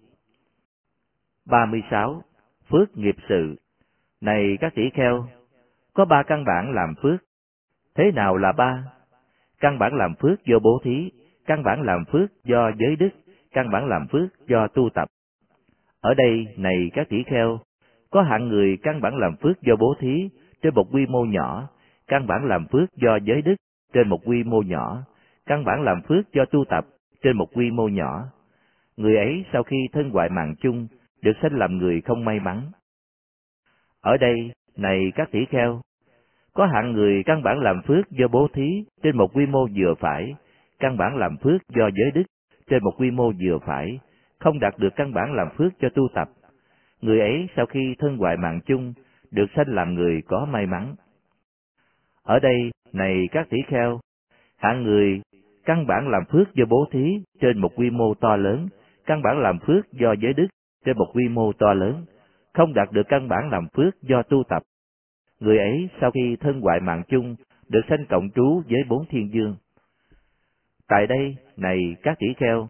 36. 1.47 2.23
Phước 2.70 2.97
nghiệp 2.97 3.17
sự 3.29 3.56
Này 4.20 4.59
các 4.61 4.75
tỷ 4.75 4.91
kheo, 4.91 5.26
có 5.94 6.05
ba 6.05 6.23
căn 6.23 6.44
bản 6.44 6.72
làm 6.72 6.94
phước. 7.03 7.20
Thế 7.94 8.13
nào 8.15 8.37
là 8.37 8.53
ba? 8.53 8.84
Căn 9.60 9.79
bản 9.79 9.94
làm 9.94 10.15
phước 10.15 10.44
do 10.44 10.58
bố 10.58 10.81
thí, 10.84 11.10
căn 11.46 11.63
bản 11.63 11.82
làm 11.82 12.05
phước 12.05 12.44
do 12.44 12.70
giới 12.79 12.96
đức, 12.96 13.10
căn 13.53 13.70
bản 13.70 13.87
làm 13.89 14.06
phước 14.08 14.46
do 14.48 14.67
tu 14.67 14.89
tập. 14.94 15.08
Ở 16.01 16.15
đây, 16.15 16.46
này 16.56 16.91
các 16.94 17.08
tỷ 17.08 17.22
kheo, 17.22 17.58
có 18.10 18.22
hạng 18.22 18.48
người 18.48 18.79
căn 18.82 19.01
bản 19.01 19.17
làm 19.17 19.37
phước 19.37 19.63
do 19.63 19.77
bố 19.77 19.94
thí 20.01 20.31
trên 20.63 20.75
một 20.75 20.87
quy 20.93 21.06
mô 21.06 21.25
nhỏ, 21.25 21.69
căn 22.06 22.27
bản 22.27 22.44
làm 22.44 22.67
phước 22.67 22.96
do 22.96 23.17
giới 23.17 23.43
đức 23.43 23.55
trên 23.93 24.08
một 24.08 24.20
quy 24.25 24.44
mô 24.44 24.63
nhỏ, 24.63 25.03
căn 25.46 25.65
bản 25.65 25.82
làm 25.82 26.03
phước 26.03 26.32
do 26.32 26.44
tu 26.44 26.65
tập 26.65 26.84
trên 27.22 27.36
một 27.36 27.46
quy 27.55 27.70
mô 27.70 27.88
nhỏ. 27.88 28.24
Người 28.96 29.17
ấy 29.17 29.44
sau 29.52 29.62
khi 29.62 29.76
thân 29.93 30.10
hoại 30.10 30.29
mạng 30.29 30.55
chung, 30.60 30.86
được 31.22 31.32
sanh 31.43 31.52
làm 31.52 31.79
người 31.79 32.00
không 32.00 32.24
may 32.24 32.41
mắn. 32.41 32.62
Ở 34.00 34.17
đây, 34.17 34.52
này 34.76 35.12
các 35.14 35.31
tỷ 35.31 35.44
kheo, 35.44 35.81
có 36.55 36.67
hạng 36.67 36.93
người 36.93 37.22
căn 37.26 37.43
bản 37.43 37.60
làm 37.60 37.82
phước 37.82 38.10
do 38.10 38.29
bố 38.29 38.48
thí 38.52 38.84
trên 39.02 39.17
một 39.17 39.36
quy 39.36 39.46
mô 39.46 39.67
vừa 39.76 39.94
phải, 40.00 40.34
căn 40.79 40.96
bản 40.96 41.17
làm 41.17 41.36
phước 41.36 41.69
do 41.69 41.91
giới 41.94 42.10
đức 42.10 42.22
trên 42.70 42.84
một 42.84 42.93
quy 42.98 43.10
mô 43.10 43.32
vừa 43.32 43.58
phải, 43.67 44.00
không 44.38 44.60
đạt 44.60 44.79
được 44.79 44.96
căn 44.96 45.14
bản 45.14 45.34
làm 45.34 45.48
phước 45.56 45.72
cho 45.81 45.88
tu 45.94 46.08
tập. 46.14 46.29
Người 47.00 47.20
ấy 47.20 47.48
sau 47.56 47.67
khi 47.67 47.94
thân 47.98 48.17
hoại 48.17 48.36
mạng 48.36 48.60
chung, 48.67 48.93
được 49.31 49.46
sanh 49.56 49.67
làm 49.69 49.94
người 49.94 50.22
có 50.26 50.46
may 50.50 50.67
mắn. 50.67 50.94
Ở 52.22 52.38
đây, 52.38 52.70
này 52.93 53.29
các 53.31 53.46
tỷ 53.50 53.58
kheo, 53.67 54.00
hạng 54.56 54.82
người 54.82 55.20
căn 55.65 55.87
bản 55.87 56.09
làm 56.09 56.25
phước 56.25 56.55
do 56.55 56.65
bố 56.69 56.87
thí 56.91 57.23
trên 57.41 57.59
một 57.59 57.71
quy 57.77 57.91
mô 57.91 58.15
to 58.15 58.37
lớn, 58.37 58.69
căn 59.07 59.23
bản 59.23 59.39
làm 59.39 59.59
phước 59.59 59.93
do 59.93 60.15
giới 60.21 60.33
đức 60.33 60.47
trên 60.85 60.99
một 60.99 61.11
quy 61.15 61.29
mô 61.29 61.53
to 61.53 61.75
lớn, 61.75 62.05
không 62.53 62.75
đạt 62.75 62.93
được 62.93 63.09
căn 63.09 63.29
bản 63.29 63.51
làm 63.51 63.69
phước 63.75 64.03
do 64.03 64.23
tu 64.23 64.43
tập. 64.49 64.63
Người 65.41 65.59
ấy 65.59 65.89
sau 66.01 66.11
khi 66.11 66.37
thân 66.41 66.61
hoại 66.61 66.81
mạng 66.81 67.03
chung, 67.09 67.37
được 67.69 67.81
sanh 67.89 68.07
cộng 68.09 68.31
trú 68.31 68.63
với 68.71 68.85
bốn 68.89 69.07
thiên 69.07 69.33
dương. 69.33 69.57
Tại 70.89 71.07
đây, 71.07 71.37
này 71.57 71.97
các 72.03 72.19
tỷ 72.19 72.27
kheo, 72.37 72.69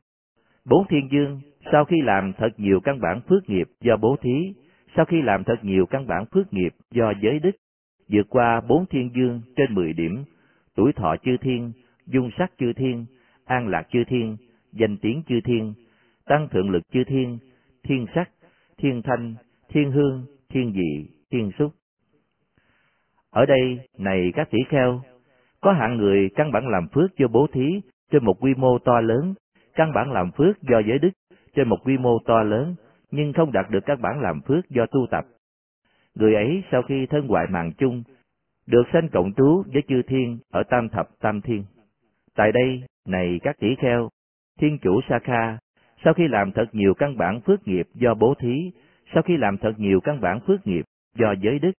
bốn 0.65 0.87
thiên 0.89 1.09
dương 1.13 1.41
sau 1.73 1.85
khi 1.85 2.01
làm 2.03 2.33
thật 2.33 2.49
nhiều 2.57 2.81
căn 2.81 3.01
bản 3.01 3.21
phước 3.29 3.51
nghiệp 3.51 3.69
do 3.81 3.97
bố 3.97 4.17
thí, 4.21 4.55
sau 4.97 5.05
khi 5.05 5.23
làm 5.23 5.45
thật 5.45 5.65
nhiều 5.65 5.87
căn 5.87 6.07
bản 6.07 6.25
phước 6.27 6.53
nghiệp 6.53 6.75
do 6.91 7.13
giới 7.21 7.39
đức, 7.39 7.51
vượt 8.09 8.27
qua 8.29 8.61
bốn 8.61 8.87
thiên 8.87 9.11
dương 9.15 9.41
trên 9.57 9.75
mười 9.75 9.93
điểm, 9.93 10.25
tuổi 10.75 10.93
thọ 10.93 11.17
chư 11.25 11.37
thiên, 11.37 11.73
dung 12.06 12.30
sắc 12.38 12.52
chư 12.59 12.73
thiên, 12.73 13.06
an 13.44 13.68
lạc 13.68 13.87
chư 13.92 14.04
thiên, 14.09 14.37
danh 14.73 14.97
tiếng 14.97 15.23
chư 15.28 15.40
thiên, 15.44 15.75
tăng 16.25 16.49
thượng 16.49 16.71
lực 16.71 16.82
chư 16.92 17.04
thiên, 17.04 17.38
thiên 17.82 18.06
sắc, 18.14 18.30
thiên 18.78 19.02
thanh, 19.02 19.35
thiên 19.68 19.90
hương, 19.90 20.26
thiên 20.49 20.73
dị, 20.73 21.09
thiên 21.30 21.50
xúc. 21.59 21.73
Ở 23.30 23.47
đây, 23.47 23.78
này 23.99 24.32
các 24.35 24.50
tỷ 24.50 24.59
kheo, 24.68 25.00
có 25.61 25.73
hạng 25.73 25.97
người 25.97 26.30
căn 26.35 26.52
bản 26.52 26.68
làm 26.68 26.88
phước 26.88 27.16
do 27.16 27.26
bố 27.28 27.47
thí 27.52 27.80
trên 28.11 28.25
một 28.25 28.35
quy 28.40 28.54
mô 28.54 28.78
to 28.78 29.00
lớn, 29.00 29.35
căn 29.75 29.92
bản 29.94 30.12
làm 30.12 30.30
phước 30.30 30.62
do 30.62 30.78
giới 30.88 30.99
đức 30.99 31.11
trên 31.54 31.68
một 31.68 31.78
quy 31.85 31.99
mô 31.99 32.18
to 32.18 32.42
lớn, 32.42 32.75
nhưng 33.11 33.32
không 33.32 33.52
đạt 33.52 33.71
được 33.71 33.80
các 33.87 34.00
bản 34.00 34.21
làm 34.21 34.40
phước 34.40 34.68
do 34.71 34.87
tu 34.87 35.06
tập. 35.11 35.25
Người 36.14 36.35
ấy 36.35 36.62
sau 36.71 36.82
khi 36.82 37.06
thân 37.06 37.26
ngoại 37.26 37.47
mạng 37.50 37.73
chung, 37.78 38.02
được 38.66 38.82
sanh 38.92 39.09
cộng 39.09 39.32
trú 39.37 39.62
với 39.73 39.82
chư 39.88 40.02
thiên 40.02 40.38
ở 40.50 40.62
tam 40.62 40.88
thập 40.88 41.09
tam 41.21 41.40
thiên. 41.40 41.64
Tại 42.37 42.53
đây, 42.53 42.83
này 43.07 43.41
các 43.43 43.59
tỷ 43.59 43.75
kheo, 43.75 44.09
thiên 44.59 44.79
chủ 44.83 45.01
Sakha, 45.09 45.59
sau 46.05 46.15
khi 46.15 46.29
làm 46.29 46.53
thật 46.53 46.67
nhiều 46.73 46.95
căn 46.95 47.17
bản 47.17 47.41
phước 47.41 47.69
nghiệp 47.69 47.87
do 47.95 48.15
bố 48.15 48.35
thí, 48.39 48.71
sau 49.15 49.23
khi 49.23 49.37
làm 49.37 49.59
thật 49.59 49.73
nhiều 49.77 50.01
căn 50.01 50.21
bản 50.21 50.41
phước 50.47 50.67
nghiệp 50.67 50.85
do 51.15 51.35
giới 51.41 51.59
đức, 51.59 51.73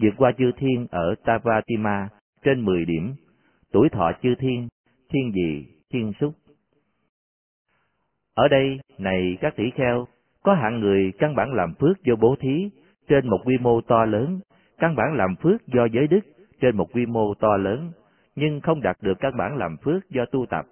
vượt 0.00 0.14
qua 0.16 0.32
chư 0.38 0.52
thiên 0.56 0.86
ở 0.90 1.14
Tavatima 1.24 2.08
trên 2.44 2.64
10 2.64 2.84
điểm, 2.84 3.14
tuổi 3.72 3.88
thọ 3.88 4.12
chư 4.22 4.34
thiên, 4.34 4.68
thiên 5.08 5.32
dị, 5.34 5.66
thiên 5.92 6.12
xúc 6.20 6.34
Ở 8.34 8.48
đây, 8.48 8.80
này 8.98 9.38
các 9.40 9.56
tỷ 9.56 9.70
kheo, 9.70 10.06
có 10.42 10.54
hạng 10.54 10.80
người 10.80 11.12
căn 11.18 11.34
bản 11.34 11.52
làm 11.52 11.74
phước 11.74 12.04
do 12.04 12.14
bố 12.16 12.36
thí 12.40 12.70
trên 13.08 13.28
một 13.28 13.40
quy 13.44 13.58
mô 13.60 13.80
to 13.80 14.04
lớn, 14.04 14.40
căn 14.78 14.96
bản 14.96 15.14
làm 15.14 15.36
phước 15.36 15.66
do 15.66 15.84
giới 15.84 16.06
đức 16.06 16.20
trên 16.60 16.76
một 16.76 16.92
quy 16.92 17.06
mô 17.06 17.34
to 17.34 17.56
lớn, 17.56 17.92
nhưng 18.40 18.60
không 18.60 18.80
đạt 18.80 18.96
được 19.00 19.18
các 19.20 19.34
bản 19.38 19.56
làm 19.56 19.76
phước 19.76 20.10
do 20.10 20.24
tu 20.24 20.46
tập. 20.46 20.66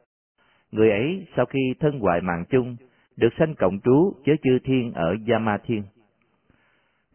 Người 0.70 0.90
ấy 0.90 1.26
sau 1.36 1.46
khi 1.46 1.60
thân 1.80 1.98
hoại 2.00 2.20
mạng 2.20 2.44
chung, 2.50 2.76
được 3.16 3.28
sanh 3.38 3.54
cộng 3.54 3.80
trú 3.84 4.12
với 4.26 4.36
chư 4.42 4.58
thiên 4.64 4.92
ở 4.92 5.16
Yama 5.28 5.58
Thiên. 5.58 5.82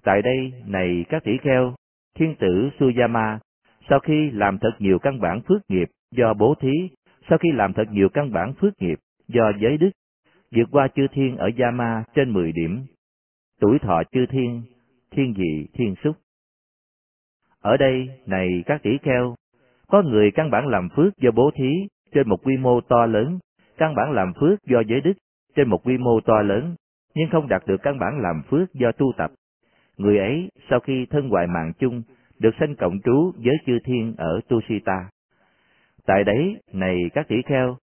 Tại 0.03 0.21
đây, 0.21 0.53
này 0.65 1.05
các 1.09 1.23
tỷ 1.23 1.37
kheo, 1.37 1.75
thiên 2.15 2.35
tử 2.39 2.69
Suyama, 2.79 3.39
sau 3.89 3.99
khi 3.99 4.31
làm 4.31 4.57
thật 4.57 4.71
nhiều 4.79 4.99
căn 4.99 5.19
bản 5.19 5.41
phước 5.41 5.61
nghiệp 5.69 5.89
do 6.11 6.33
bố 6.33 6.55
thí, 6.59 6.89
sau 7.29 7.37
khi 7.37 7.51
làm 7.51 7.73
thật 7.73 7.87
nhiều 7.91 8.09
căn 8.09 8.31
bản 8.31 8.53
phước 8.53 8.81
nghiệp 8.81 8.99
do 9.27 9.51
giới 9.59 9.77
đức, 9.77 9.91
vượt 10.51 10.67
qua 10.71 10.87
chư 10.87 11.07
thiên 11.11 11.37
ở 11.37 11.49
Yama 11.57 12.03
trên 12.15 12.33
10 12.33 12.51
điểm, 12.51 12.85
tuổi 13.59 13.79
thọ 13.79 14.03
chư 14.11 14.25
thiên, 14.25 14.61
thiên 15.11 15.33
dị, 15.37 15.67
thiên 15.73 15.95
súc. 16.03 16.15
Ở 17.61 17.77
đây, 17.77 18.09
này 18.25 18.63
các 18.65 18.83
tỷ 18.83 18.97
kheo, 18.97 19.35
có 19.87 20.01
người 20.01 20.31
căn 20.31 20.51
bản 20.51 20.67
làm 20.67 20.89
phước 20.89 21.17
do 21.17 21.31
bố 21.31 21.51
thí 21.55 21.87
trên 22.13 22.29
một 22.29 22.37
quy 22.43 22.57
mô 22.57 22.81
to 22.81 23.05
lớn, 23.05 23.39
căn 23.77 23.95
bản 23.95 24.11
làm 24.11 24.33
phước 24.39 24.63
do 24.65 24.81
giới 24.87 25.01
đức 25.01 25.13
trên 25.55 25.69
một 25.69 25.87
quy 25.87 25.97
mô 25.97 26.19
to 26.19 26.41
lớn, 26.41 26.75
nhưng 27.15 27.29
không 27.29 27.47
đạt 27.47 27.63
được 27.67 27.81
căn 27.83 27.99
bản 27.99 28.19
làm 28.21 28.41
phước 28.49 28.73
do 28.73 28.91
tu 28.91 29.13
tập. 29.17 29.31
Người 29.97 30.17
ấy, 30.17 30.49
sau 30.69 30.79
khi 30.79 31.05
thân 31.05 31.29
hoại 31.29 31.47
mạng 31.47 31.71
chung, 31.79 32.01
được 32.39 32.55
sanh 32.59 32.75
cộng 32.75 32.99
trú 33.03 33.31
với 33.43 33.55
chư 33.65 33.79
thiên 33.83 34.13
ở 34.17 34.39
Tusita. 34.49 35.09
Tại 36.05 36.23
đấy, 36.23 36.61
này 36.73 36.97
các 37.13 37.27
tỷ 37.27 37.41
kheo, 37.41 37.77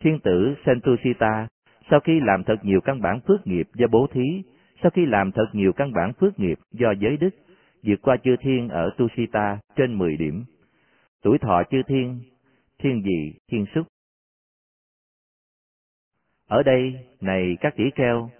thiên 0.00 0.18
tử 0.20 0.54
Sentusita, 0.66 1.46
sau 1.90 2.00
khi 2.00 2.20
làm 2.20 2.44
thật 2.44 2.56
nhiều 2.62 2.80
căn 2.80 3.02
bản 3.02 3.20
phước 3.20 3.46
nghiệp 3.46 3.68
do 3.74 3.86
bố 3.90 4.06
thí, 4.12 4.42
sau 4.82 4.90
khi 4.90 5.06
làm 5.06 5.32
thật 5.32 5.46
nhiều 5.52 5.72
căn 5.72 5.92
bản 5.92 6.12
phước 6.12 6.38
nghiệp 6.38 6.58
do 6.72 6.90
giới 6.90 7.16
đức, 7.16 7.30
vượt 7.82 8.02
qua 8.02 8.16
chư 8.16 8.36
thiên 8.40 8.68
ở 8.68 8.90
Tusita 8.98 9.58
trên 9.76 9.98
10 9.98 10.16
điểm. 10.16 10.44
Tuổi 11.22 11.38
thọ 11.38 11.62
chư 11.70 11.82
thiên, 11.88 12.20
thiên 12.78 13.02
dị, 13.02 13.38
thiên 13.50 13.66
súc. 13.74 13.86
Ở 16.48 16.62
đây, 16.62 17.06
này 17.20 17.56
các 17.60 17.74
tỷ 17.76 17.84
kheo, 17.94 18.30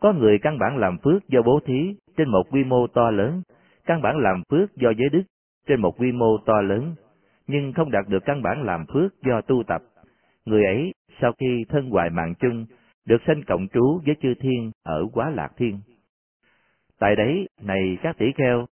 có 0.00 0.12
người 0.12 0.38
căn 0.38 0.58
bản 0.58 0.76
làm 0.76 0.98
phước 0.98 1.28
do 1.28 1.42
bố 1.42 1.60
thí 1.66 1.94
trên 2.16 2.28
một 2.28 2.42
quy 2.50 2.64
mô 2.64 2.86
to 2.86 3.10
lớn, 3.10 3.42
căn 3.84 4.02
bản 4.02 4.18
làm 4.18 4.42
phước 4.50 4.76
do 4.76 4.90
giới 4.98 5.08
đức 5.08 5.22
trên 5.66 5.80
một 5.80 6.00
quy 6.00 6.12
mô 6.12 6.38
to 6.46 6.60
lớn, 6.60 6.94
nhưng 7.46 7.72
không 7.72 7.90
đạt 7.90 8.08
được 8.08 8.24
căn 8.24 8.42
bản 8.42 8.62
làm 8.62 8.86
phước 8.92 9.22
do 9.22 9.40
tu 9.40 9.62
tập. 9.66 9.82
Người 10.44 10.64
ấy, 10.64 10.92
sau 11.20 11.32
khi 11.38 11.64
thân 11.68 11.90
hoại 11.90 12.10
mạng 12.10 12.34
chung, 12.38 12.66
được 13.06 13.22
sanh 13.26 13.42
cộng 13.46 13.68
trú 13.68 14.00
với 14.06 14.14
chư 14.22 14.34
thiên 14.40 14.70
ở 14.82 15.06
quá 15.12 15.30
lạc 15.30 15.50
thiên. 15.56 15.80
Tại 16.98 17.16
đấy, 17.16 17.48
này 17.62 17.98
các 18.02 18.18
tỷ 18.18 18.26
kheo, 18.36 18.66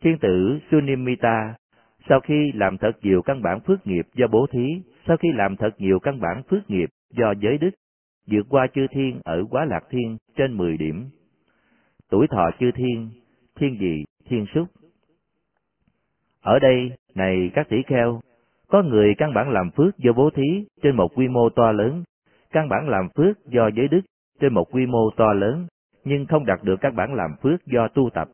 thiên 0.00 0.18
tử 0.18 0.58
Sunimita, 0.70 1.54
sau 2.08 2.20
khi 2.20 2.52
làm 2.54 2.78
thật 2.78 2.92
nhiều 3.02 3.22
căn 3.22 3.42
bản 3.42 3.60
phước 3.60 3.86
nghiệp 3.86 4.06
do 4.14 4.26
bố 4.26 4.46
thí, 4.52 4.66
sau 5.06 5.16
khi 5.16 5.28
làm 5.32 5.56
thật 5.56 5.70
nhiều 5.78 5.98
căn 5.98 6.20
bản 6.20 6.42
phước 6.50 6.70
nghiệp 6.70 6.88
do 7.10 7.34
giới 7.40 7.58
đức, 7.58 7.70
vượt 8.26 8.46
qua 8.48 8.66
chư 8.74 8.86
thiên 8.90 9.20
ở 9.24 9.44
quá 9.50 9.64
lạc 9.64 9.84
thiên 9.90 10.16
trên 10.36 10.56
10 10.56 10.76
điểm. 10.76 11.04
Tuổi 12.10 12.26
thọ 12.30 12.50
chư 12.60 12.70
thiên, 12.70 13.10
thiên 13.56 13.78
dị, 13.80 14.04
thiên 14.28 14.46
súc. 14.54 14.68
Ở 16.42 16.58
đây, 16.58 16.90
này 17.14 17.50
các 17.54 17.68
tỷ 17.68 17.82
kheo, 17.86 18.20
có 18.68 18.82
người 18.82 19.14
căn 19.18 19.34
bản 19.34 19.50
làm 19.50 19.70
phước 19.70 19.98
do 19.98 20.12
bố 20.12 20.30
thí 20.30 20.66
trên 20.82 20.96
một 20.96 21.08
quy 21.14 21.28
mô 21.28 21.48
to 21.48 21.72
lớn, 21.72 22.02
căn 22.52 22.68
bản 22.68 22.88
làm 22.88 23.08
phước 23.16 23.46
do 23.46 23.70
giới 23.74 23.88
đức 23.88 24.00
trên 24.40 24.54
một 24.54 24.74
quy 24.74 24.86
mô 24.86 25.10
to 25.16 25.32
lớn, 25.32 25.66
nhưng 26.04 26.26
không 26.26 26.46
đạt 26.46 26.58
được 26.62 26.76
các 26.80 26.94
bản 26.94 27.14
làm 27.14 27.30
phước 27.42 27.66
do 27.66 27.88
tu 27.88 28.10
tập. 28.14 28.28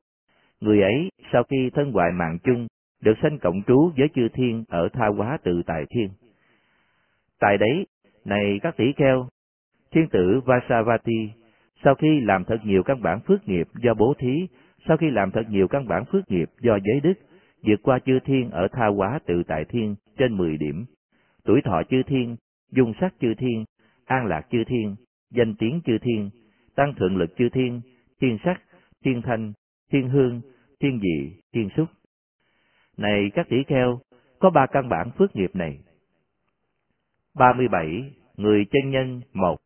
Người 0.60 0.82
ấy, 0.82 1.08
sau 1.32 1.42
khi 1.44 1.70
thân 1.74 1.92
hoại 1.92 2.12
mạng 2.12 2.38
chung, 2.44 2.66
được 3.02 3.14
sanh 3.22 3.38
cộng 3.38 3.62
trú 3.66 3.92
với 3.96 4.08
chư 4.14 4.28
thiên 4.28 4.64
ở 4.68 4.88
tha 4.92 5.06
hóa 5.16 5.38
tự 5.42 5.62
tại 5.66 5.84
thiên. 5.90 6.08
Tại 7.40 7.58
đấy, 7.58 7.86
này 8.24 8.58
các 8.62 8.76
tỷ 8.76 8.92
kheo, 8.92 9.28
thiên 9.90 10.08
tử 10.08 10.40
Vasavati, 10.44 11.30
sau 11.84 11.94
khi 11.94 12.20
làm 12.20 12.44
thật 12.44 12.58
nhiều 12.64 12.82
căn 12.82 13.02
bản 13.02 13.20
phước 13.20 13.48
nghiệp 13.48 13.68
do 13.82 13.94
bố 13.94 14.14
thí, 14.18 14.48
sau 14.88 14.96
khi 14.96 15.10
làm 15.10 15.30
thật 15.30 15.42
nhiều 15.50 15.68
căn 15.68 15.88
bản 15.88 16.04
phước 16.04 16.30
nghiệp 16.30 16.50
do 16.60 16.78
giới 16.84 17.00
đức, 17.00 17.14
vượt 17.62 17.80
qua 17.82 17.98
chư 17.98 18.18
thiên 18.24 18.50
ở 18.50 18.68
tha 18.72 18.86
hóa 18.86 19.18
tự 19.26 19.42
tại 19.46 19.64
thiên 19.64 19.94
trên 20.18 20.36
10 20.36 20.56
điểm. 20.56 20.84
Tuổi 21.44 21.60
thọ 21.64 21.82
chư 21.90 22.02
thiên, 22.02 22.36
dung 22.70 22.92
sắc 23.00 23.14
chư 23.20 23.34
thiên, 23.34 23.64
an 24.04 24.26
lạc 24.26 24.46
chư 24.50 24.64
thiên, 24.64 24.96
danh 25.30 25.54
tiếng 25.58 25.80
chư 25.84 25.98
thiên, 25.98 26.30
tăng 26.74 26.94
thượng 26.94 27.16
lực 27.16 27.36
chư 27.36 27.48
thiên, 27.48 27.80
thiên 28.20 28.38
sắc, 28.44 28.62
thiên 29.04 29.22
thanh, 29.22 29.52
thiên 29.92 30.08
hương, 30.08 30.40
thiên 30.80 31.00
dị, 31.00 31.32
thiên 31.52 31.68
xúc. 31.76 31.88
Này 32.98 33.30
các 33.34 33.48
tỷ 33.48 33.56
kheo, 33.64 34.00
có 34.38 34.50
ba 34.50 34.66
căn 34.66 34.88
bản 34.88 35.10
phước 35.18 35.36
nghiệp 35.36 35.50
này. 35.54 35.78
37. 37.34 38.12
Người 38.36 38.66
chân 38.70 38.90
nhân 38.90 39.20
một 39.32 39.56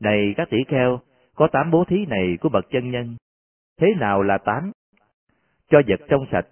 Này 0.00 0.34
các 0.36 0.50
tỷ 0.50 0.58
kheo, 0.68 1.00
có 1.34 1.48
tám 1.52 1.70
bố 1.70 1.84
thí 1.84 2.06
này 2.06 2.38
của 2.40 2.48
bậc 2.48 2.64
chân 2.70 2.90
nhân. 2.90 3.16
Thế 3.80 3.86
nào 4.00 4.22
là 4.22 4.38
tám? 4.38 4.72
Cho 5.70 5.80
vật 5.88 6.00
trong 6.08 6.26
sạch, 6.32 6.46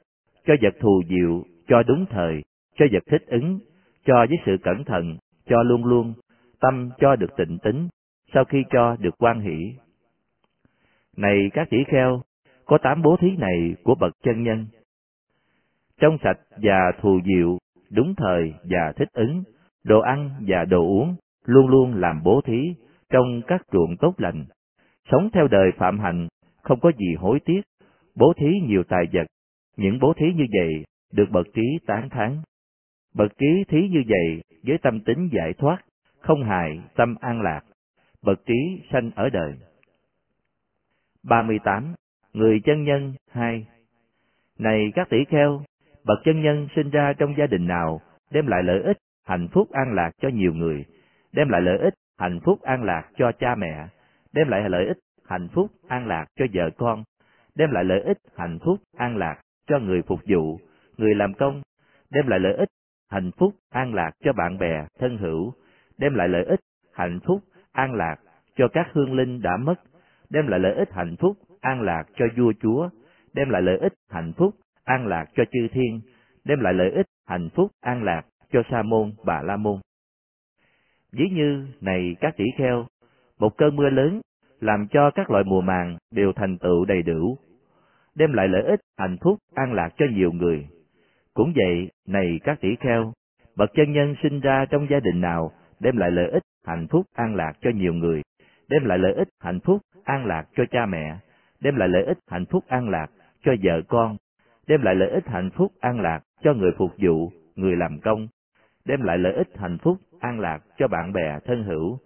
cho 0.46 0.54
vật 0.62 0.74
thù 0.80 1.02
diệu, 1.08 1.44
cho 1.68 1.82
đúng 1.82 2.06
thời, 2.10 2.42
cho 2.78 2.86
vật 2.92 3.02
thích 3.06 3.26
ứng, 3.26 3.58
cho 4.04 4.26
với 4.28 4.38
sự 4.46 4.56
cẩn 4.62 4.84
thận, 4.84 5.16
cho 5.46 5.62
luôn 5.62 5.84
luôn, 5.84 6.14
tâm 6.60 6.90
cho 6.98 7.16
được 7.16 7.36
tịnh 7.36 7.58
tính, 7.62 7.88
sau 8.34 8.44
khi 8.44 8.64
cho 8.70 8.96
được 9.00 9.14
quan 9.18 9.40
hỷ. 9.40 9.74
Này 11.16 11.50
các 11.52 11.70
tỷ 11.70 11.84
kheo, 11.84 12.22
có 12.64 12.78
tám 12.78 13.02
bố 13.02 13.16
thí 13.20 13.36
này 13.36 13.74
của 13.84 13.94
bậc 13.94 14.12
chân 14.22 14.42
nhân. 14.42 14.66
Trong 16.00 16.18
sạch 16.22 16.38
và 16.62 16.92
thù 17.00 17.20
diệu, 17.24 17.58
đúng 17.90 18.14
thời 18.16 18.54
và 18.64 18.92
thích 18.96 19.08
ứng, 19.12 19.42
đồ 19.84 20.00
ăn 20.00 20.30
và 20.46 20.64
đồ 20.64 20.80
uống, 20.80 21.16
luôn 21.44 21.68
luôn 21.68 21.94
làm 21.94 22.22
bố 22.22 22.40
thí 22.40 22.74
trong 23.10 23.42
các 23.46 23.62
ruộng 23.72 23.96
tốt 23.96 24.14
lành. 24.18 24.44
Sống 25.10 25.28
theo 25.32 25.48
đời 25.48 25.70
phạm 25.76 25.98
hạnh, 25.98 26.28
không 26.62 26.80
có 26.80 26.92
gì 26.98 27.14
hối 27.18 27.40
tiếc, 27.44 27.60
bố 28.14 28.32
thí 28.36 28.60
nhiều 28.66 28.82
tài 28.88 29.04
vật. 29.12 29.26
Những 29.76 29.98
bố 29.98 30.12
thí 30.16 30.26
như 30.34 30.44
vậy 30.52 30.84
được 31.12 31.26
bậc 31.30 31.46
trí 31.54 31.78
tán 31.86 32.08
thán. 32.10 32.40
Bậc 33.14 33.38
trí 33.38 33.64
thí 33.68 33.88
như 33.88 34.02
vậy 34.08 34.42
với 34.66 34.78
tâm 34.82 35.00
tính 35.00 35.28
giải 35.32 35.52
thoát, 35.58 35.78
không 36.20 36.44
hại, 36.44 36.80
tâm 36.94 37.14
an 37.20 37.40
lạc, 37.40 37.60
bậc 38.22 38.46
trí 38.46 38.82
sanh 38.92 39.10
ở 39.14 39.28
đời. 39.28 39.54
38. 41.22 41.94
Người 42.32 42.60
chân 42.64 42.84
nhân 42.84 43.14
2 43.30 43.66
Này 44.58 44.92
các 44.94 45.08
tỷ 45.10 45.24
kheo, 45.24 45.62
bậc 46.06 46.18
chân 46.24 46.42
nhân 46.42 46.68
sinh 46.76 46.90
ra 46.90 47.12
trong 47.18 47.34
gia 47.38 47.46
đình 47.46 47.66
nào, 47.66 48.00
đem 48.30 48.46
lại 48.46 48.62
lợi 48.62 48.82
ích, 48.82 48.96
hạnh 49.26 49.48
phúc 49.52 49.70
an 49.72 49.94
lạc 49.94 50.10
cho 50.20 50.28
nhiều 50.28 50.54
người, 50.54 50.84
đem 51.32 51.48
lại 51.48 51.60
lợi 51.60 51.78
ích, 51.78 51.94
hạnh 52.18 52.40
phúc 52.44 52.62
an 52.62 52.84
lạc 52.84 53.10
cho 53.16 53.32
cha 53.32 53.54
mẹ, 53.54 53.86
đem 54.32 54.48
lại 54.48 54.68
lợi 54.68 54.86
ích, 54.86 54.98
hạnh 55.28 55.48
phúc 55.54 55.70
an 55.88 56.06
lạc 56.06 56.26
cho 56.38 56.44
vợ 56.54 56.70
con, 56.78 57.04
đem 57.54 57.70
lại 57.70 57.84
lợi 57.84 58.00
ích, 58.00 58.18
hạnh 58.36 58.58
phúc 58.64 58.78
an 58.96 59.16
lạc 59.16 59.40
cho 59.66 59.78
người 59.78 60.02
phục 60.02 60.20
vụ, 60.28 60.60
người 60.96 61.14
làm 61.14 61.34
công, 61.34 61.62
đem 62.10 62.26
lại 62.26 62.40
lợi 62.40 62.54
ích, 62.54 62.68
hạnh 63.10 63.30
phúc 63.38 63.54
an 63.70 63.94
lạc 63.94 64.10
cho 64.24 64.32
bạn 64.32 64.58
bè, 64.58 64.86
thân 64.98 65.18
hữu, 65.18 65.52
đem 65.98 66.14
lại 66.14 66.28
lợi 66.28 66.44
ích, 66.44 66.60
hạnh 66.94 67.20
phúc, 67.26 67.40
an 67.72 67.94
lạc 67.94 68.16
cho 68.56 68.68
các 68.68 68.86
hương 68.92 69.14
linh 69.14 69.42
đã 69.42 69.56
mất, 69.56 69.74
đem 70.30 70.46
lại 70.46 70.60
lợi 70.60 70.74
ích 70.74 70.92
hạnh 70.92 71.16
phúc, 71.16 71.36
an 71.60 71.80
lạc 71.80 72.04
cho 72.16 72.24
vua 72.36 72.52
chúa, 72.62 72.88
đem 73.34 73.50
lại 73.50 73.62
lợi 73.62 73.78
ích 73.78 73.92
hạnh 74.10 74.32
phúc, 74.36 74.54
an 74.86 75.06
lạc 75.06 75.24
cho 75.36 75.44
chư 75.52 75.68
thiên, 75.72 76.00
đem 76.44 76.60
lại 76.60 76.74
lợi 76.74 76.90
ích 76.90 77.06
hạnh 77.28 77.48
phúc, 77.54 77.70
an 77.80 78.02
lạc 78.02 78.22
cho 78.52 78.62
sa 78.70 78.82
môn, 78.82 79.12
bà 79.24 79.42
la 79.42 79.56
môn. 79.56 79.80
Ví 81.12 81.28
như 81.32 81.66
này 81.80 82.16
các 82.20 82.36
tỷ 82.36 82.44
kheo, 82.58 82.86
một 83.38 83.56
cơn 83.56 83.76
mưa 83.76 83.90
lớn 83.90 84.20
làm 84.60 84.86
cho 84.90 85.10
các 85.10 85.30
loại 85.30 85.44
mùa 85.44 85.60
màng 85.60 85.96
đều 86.10 86.32
thành 86.32 86.58
tựu 86.58 86.84
đầy 86.84 87.02
đủ, 87.02 87.38
đem 88.14 88.32
lại 88.32 88.48
lợi 88.48 88.62
ích 88.62 88.80
hạnh 88.98 89.16
phúc, 89.20 89.38
an 89.54 89.72
lạc 89.72 89.88
cho 89.96 90.06
nhiều 90.12 90.32
người. 90.32 90.68
Cũng 91.34 91.52
vậy, 91.56 91.90
này 92.06 92.40
các 92.44 92.60
tỷ 92.60 92.68
kheo, 92.80 93.12
bậc 93.56 93.70
chân 93.74 93.92
nhân 93.92 94.14
sinh 94.22 94.40
ra 94.40 94.64
trong 94.70 94.86
gia 94.90 95.00
đình 95.00 95.20
nào 95.20 95.52
đem 95.80 95.96
lại 95.96 96.10
lợi 96.10 96.30
ích, 96.30 96.42
hạnh 96.66 96.86
phúc, 96.90 97.06
an 97.14 97.34
lạc 97.34 97.52
cho 97.60 97.70
nhiều 97.70 97.94
người, 97.94 98.22
đem 98.68 98.84
lại 98.84 98.98
lợi 98.98 99.14
ích, 99.14 99.28
hạnh 99.40 99.60
phúc, 99.60 99.82
an 100.04 100.26
lạc 100.26 100.44
cho 100.56 100.64
cha 100.70 100.86
mẹ, 100.86 101.16
đem 101.60 101.76
lại 101.76 101.88
lợi 101.88 102.04
ích, 102.04 102.18
hạnh 102.30 102.46
phúc, 102.46 102.64
an 102.68 102.88
lạc 102.88 103.06
cho 103.44 103.52
vợ 103.62 103.82
con, 103.88 104.16
đem 104.68 104.82
lại 104.82 104.94
lợi 104.94 105.10
ích, 105.10 105.26
hạnh 105.26 105.50
phúc, 105.50 105.72
an 105.80 106.00
lạc 106.00 106.20
cho 106.42 106.54
người 106.54 106.70
phục 106.78 106.90
vụ, 106.98 107.30
người 107.56 107.76
làm 107.76 108.00
công, 108.00 108.28
đem 108.84 109.02
lại 109.02 109.18
lợi 109.18 109.32
ích, 109.32 109.48
hạnh 109.54 109.78
phúc, 109.82 109.98
an 110.20 110.40
lạc 110.40 110.58
cho 110.78 110.88
bạn 110.88 111.12
bè, 111.12 111.38
thân 111.44 111.64
hữu, 111.64 111.98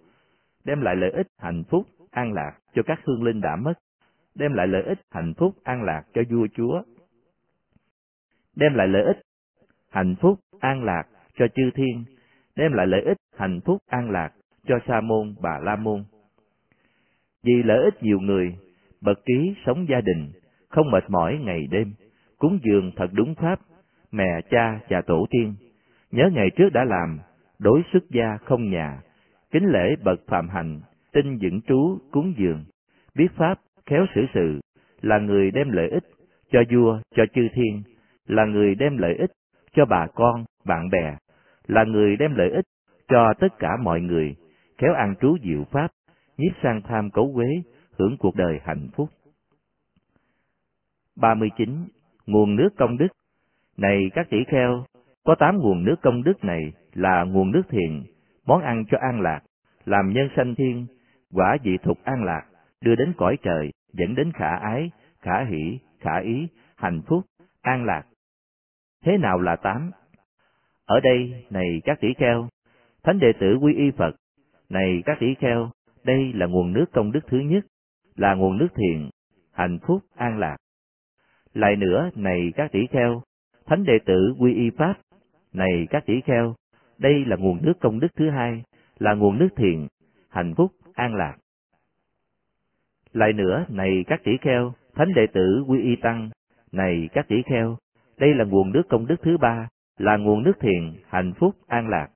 đem 0.65 0.81
lại 0.81 0.97
lợi 0.97 1.11
ích, 1.11 1.27
hạnh 1.39 1.65
phúc, 1.71 1.87
an 2.11 2.33
lạc 2.33 2.59
cho 2.75 2.83
các 2.83 3.01
hương 3.05 3.23
linh 3.23 3.41
đã 3.41 3.57
mất, 3.57 3.75
đem 4.35 4.53
lại 4.55 4.67
lợi 4.67 4.83
ích, 4.83 4.99
hạnh 5.11 5.35
phúc, 5.37 5.55
an 5.65 5.83
lạc 5.83 6.03
cho 6.15 6.23
vua 6.31 6.47
chúa, 6.57 6.83
đem 8.57 8.75
lại 8.75 8.89
lợi 8.89 9.03
ích, 9.03 9.21
hạnh 9.91 10.15
phúc, 10.21 10.41
an 10.61 10.85
lạc 10.85 11.05
cho 11.35 11.47
chư 11.55 11.71
thiên, 11.75 12.05
đem 12.57 12.73
lại 12.73 12.87
lợi 12.87 13.03
ích, 13.03 13.17
hạnh 13.37 13.61
phúc, 13.65 13.79
an 13.87 14.11
lạc 14.11 14.33
cho 14.67 14.79
sa 14.87 15.01
môn, 15.01 15.35
bà 15.41 15.59
la 15.63 15.77
môn. 15.77 16.05
Vì 17.43 17.63
lợi 17.63 17.85
ích 17.85 18.03
nhiều 18.03 18.21
người, 18.21 18.59
bậc 19.01 19.19
trí 19.27 19.55
sống 19.67 19.87
gia 19.89 20.01
đình, 20.01 20.33
không 20.69 20.91
mệt 20.91 21.05
mỏi 21.09 21.39
ngày 21.45 21.67
đêm, 21.71 21.93
cúng 22.41 22.59
dường 22.63 22.91
thật 22.97 23.11
đúng 23.13 23.35
pháp, 23.35 23.61
mẹ 24.13 24.41
cha 24.51 24.81
và 24.89 25.03
tổ 25.07 25.27
tiên. 25.31 25.55
Nhớ 26.11 26.31
ngày 26.33 26.51
trước 26.57 26.69
đã 26.73 26.85
làm, 26.85 27.19
đối 27.59 27.83
xuất 27.93 28.11
gia 28.11 28.37
không 28.37 28.71
nhà, 28.71 29.01
kính 29.51 29.65
lễ 29.67 29.97
bậc 30.05 30.21
phạm 30.27 30.49
hạnh, 30.49 30.81
tinh 31.13 31.39
vững 31.43 31.61
trú 31.61 31.99
cúng 32.11 32.35
dường, 32.37 32.65
biết 33.15 33.29
pháp, 33.37 33.55
khéo 33.87 34.07
xử 34.15 34.27
sự, 34.35 34.61
là 35.01 35.19
người 35.19 35.51
đem 35.51 35.71
lợi 35.71 35.89
ích 35.91 36.05
cho 36.53 36.63
vua, 36.73 37.01
cho 37.15 37.25
chư 37.35 37.49
thiên, 37.55 37.83
là 38.27 38.45
người 38.45 38.75
đem 38.75 38.97
lợi 38.97 39.15
ích 39.15 39.31
cho 39.73 39.85
bà 39.85 40.07
con, 40.15 40.45
bạn 40.65 40.89
bè, 40.91 41.17
là 41.67 41.85
người 41.85 42.17
đem 42.17 42.35
lợi 42.35 42.51
ích 42.51 42.65
cho 43.09 43.33
tất 43.41 43.59
cả 43.59 43.77
mọi 43.83 44.01
người, 44.01 44.37
khéo 44.79 44.95
ăn 44.95 45.15
trú 45.21 45.37
diệu 45.45 45.65
pháp, 45.71 45.89
nhiếp 46.37 46.53
sang 46.63 46.83
tham 46.83 47.11
cấu 47.11 47.33
quế, 47.35 47.49
hưởng 47.99 48.17
cuộc 48.19 48.37
đời 48.37 48.61
hạnh 48.65 48.89
phúc. 48.97 49.09
39. 51.17 51.69
Nguồn 52.31 52.57
nước 52.57 52.69
công 52.77 52.99
đức 52.99 53.09
Này 53.77 54.11
các 54.15 54.31
tỷ 54.31 54.45
kheo, 54.45 54.85
có 55.25 55.35
tám 55.35 55.59
nguồn 55.59 55.85
nước 55.85 55.97
công 56.03 56.23
đức 56.23 56.45
này 56.45 56.73
là 56.95 57.25
nguồn 57.25 57.51
nước 57.51 57.63
thiện, 57.69 58.05
món 58.47 58.63
ăn 58.63 58.85
cho 58.91 58.99
an 59.01 59.21
lạc, 59.21 59.41
làm 59.85 60.13
nhân 60.13 60.29
sanh 60.37 60.55
thiên, 60.55 60.87
quả 61.33 61.57
dị 61.65 61.77
thục 61.83 62.05
an 62.05 62.25
lạc, 62.25 62.43
đưa 62.81 62.95
đến 62.95 63.13
cõi 63.17 63.37
trời, 63.43 63.71
dẫn 63.93 64.15
đến 64.15 64.33
khả 64.33 64.57
ái, 64.57 64.91
khả 65.21 65.45
hỷ, 65.45 65.79
khả 66.01 66.21
ý, 66.21 66.49
hạnh 66.77 67.01
phúc, 67.07 67.25
an 67.63 67.85
lạc. 67.85 68.03
Thế 69.05 69.19
nào 69.19 69.41
là 69.41 69.57
tám? 69.57 69.91
Ở 70.87 71.01
đây, 71.01 71.45
này 71.51 71.81
các 71.85 72.01
tỷ 72.01 72.09
kheo, 72.15 72.49
thánh 73.03 73.19
đệ 73.19 73.33
tử 73.41 73.59
quy 73.63 73.75
y 73.75 73.91
Phật, 73.91 74.17
này 74.69 75.03
các 75.07 75.17
tỷ 75.21 75.35
kheo, 75.35 75.71
đây 76.05 76.33
là 76.35 76.47
nguồn 76.47 76.73
nước 76.73 76.87
công 76.93 77.13
đức 77.13 77.21
thứ 77.27 77.39
nhất, 77.39 77.65
là 78.17 78.35
nguồn 78.35 78.59
nước 78.59 78.69
thiện, 78.75 79.11
hạnh 79.53 79.79
phúc, 79.87 80.03
an 80.17 80.39
lạc. 80.39 80.57
Lại 81.55 81.77
nữa, 81.77 82.11
này 82.15 82.53
các 82.57 82.73
tỷ 82.73 82.87
kheo, 82.87 83.23
thánh 83.67 83.85
đệ 83.85 83.99
tử 84.07 84.35
quy 84.39 84.55
y 84.55 84.71
Pháp, 84.71 84.95
này 85.53 85.87
các 85.91 86.07
tỷ 86.07 86.21
kheo, 86.21 86.55
đây 86.99 87.25
là 87.25 87.37
nguồn 87.37 87.59
nước 87.63 87.81
công 87.81 88.01
đức 88.01 88.09
thứ 88.17 88.31
hai, 88.31 88.63
là 88.99 89.15
nguồn 89.15 89.39
nước 89.39 89.49
thiện, 89.57 89.89
hạnh 90.29 90.55
phúc, 90.57 90.73
an 90.95 91.15
lạc. 91.15 91.37
Lại 93.13 93.33
nữa, 93.33 93.65
này 93.69 94.05
các 94.07 94.21
tỷ 94.25 94.33
kheo, 94.41 94.73
thánh 94.95 95.15
đệ 95.15 95.27
tử 95.33 95.65
quy 95.67 95.83
y 95.83 95.97
tăng, 95.97 96.31
này 96.73 97.09
các 97.13 97.29
tỷ 97.29 97.43
kheo, 97.47 97.77
đây 98.19 98.35
là 98.35 98.45
nguồn 98.45 98.73
nước 98.73 98.83
công 98.89 99.07
đức 99.07 99.17
thứ 99.23 99.37
ba, 99.37 99.69
là 99.99 100.17
nguồn 100.17 100.43
nước 100.43 100.57
thiện, 100.61 100.95
hạnh 101.09 101.33
phúc, 101.39 101.57
an 101.67 101.89
lạc. 101.89 102.09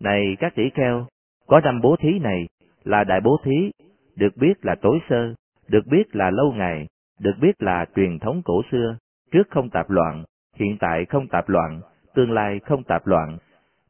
Này 0.00 0.36
các 0.38 0.54
tỷ 0.54 0.70
kheo, 0.74 1.06
có 1.46 1.60
năm 1.60 1.80
bố 1.80 1.96
thí 1.96 2.18
này 2.18 2.46
là 2.84 3.04
đại 3.04 3.20
bố 3.20 3.40
thí, 3.44 3.70
được 4.16 4.36
biết 4.36 4.64
là 4.64 4.74
tối 4.82 4.98
sơ, 5.08 5.34
được 5.68 5.86
biết 5.86 6.16
là 6.16 6.30
lâu 6.30 6.52
ngày, 6.52 6.86
được 7.20 7.34
biết 7.40 7.62
là 7.62 7.86
truyền 7.96 8.18
thống 8.18 8.42
cổ 8.44 8.62
xưa, 8.70 8.96
trước 9.32 9.50
không 9.50 9.70
tạp 9.70 9.90
loạn, 9.90 10.24
hiện 10.56 10.76
tại 10.80 11.04
không 11.04 11.28
tạp 11.28 11.48
loạn, 11.48 11.80
tương 12.14 12.32
lai 12.32 12.60
không 12.60 12.82
tạp 12.82 13.06
loạn, 13.06 13.38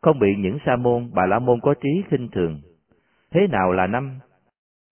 không 0.03 0.19
bị 0.19 0.37
những 0.39 0.59
sa 0.67 0.77
môn 0.77 1.11
bà 1.15 1.27
la 1.27 1.39
môn 1.39 1.61
có 1.61 1.75
trí 1.75 2.03
khinh 2.09 2.29
thường. 2.29 2.61
Thế 3.31 3.47
nào 3.47 3.73
là 3.73 3.87
năm? 3.87 4.19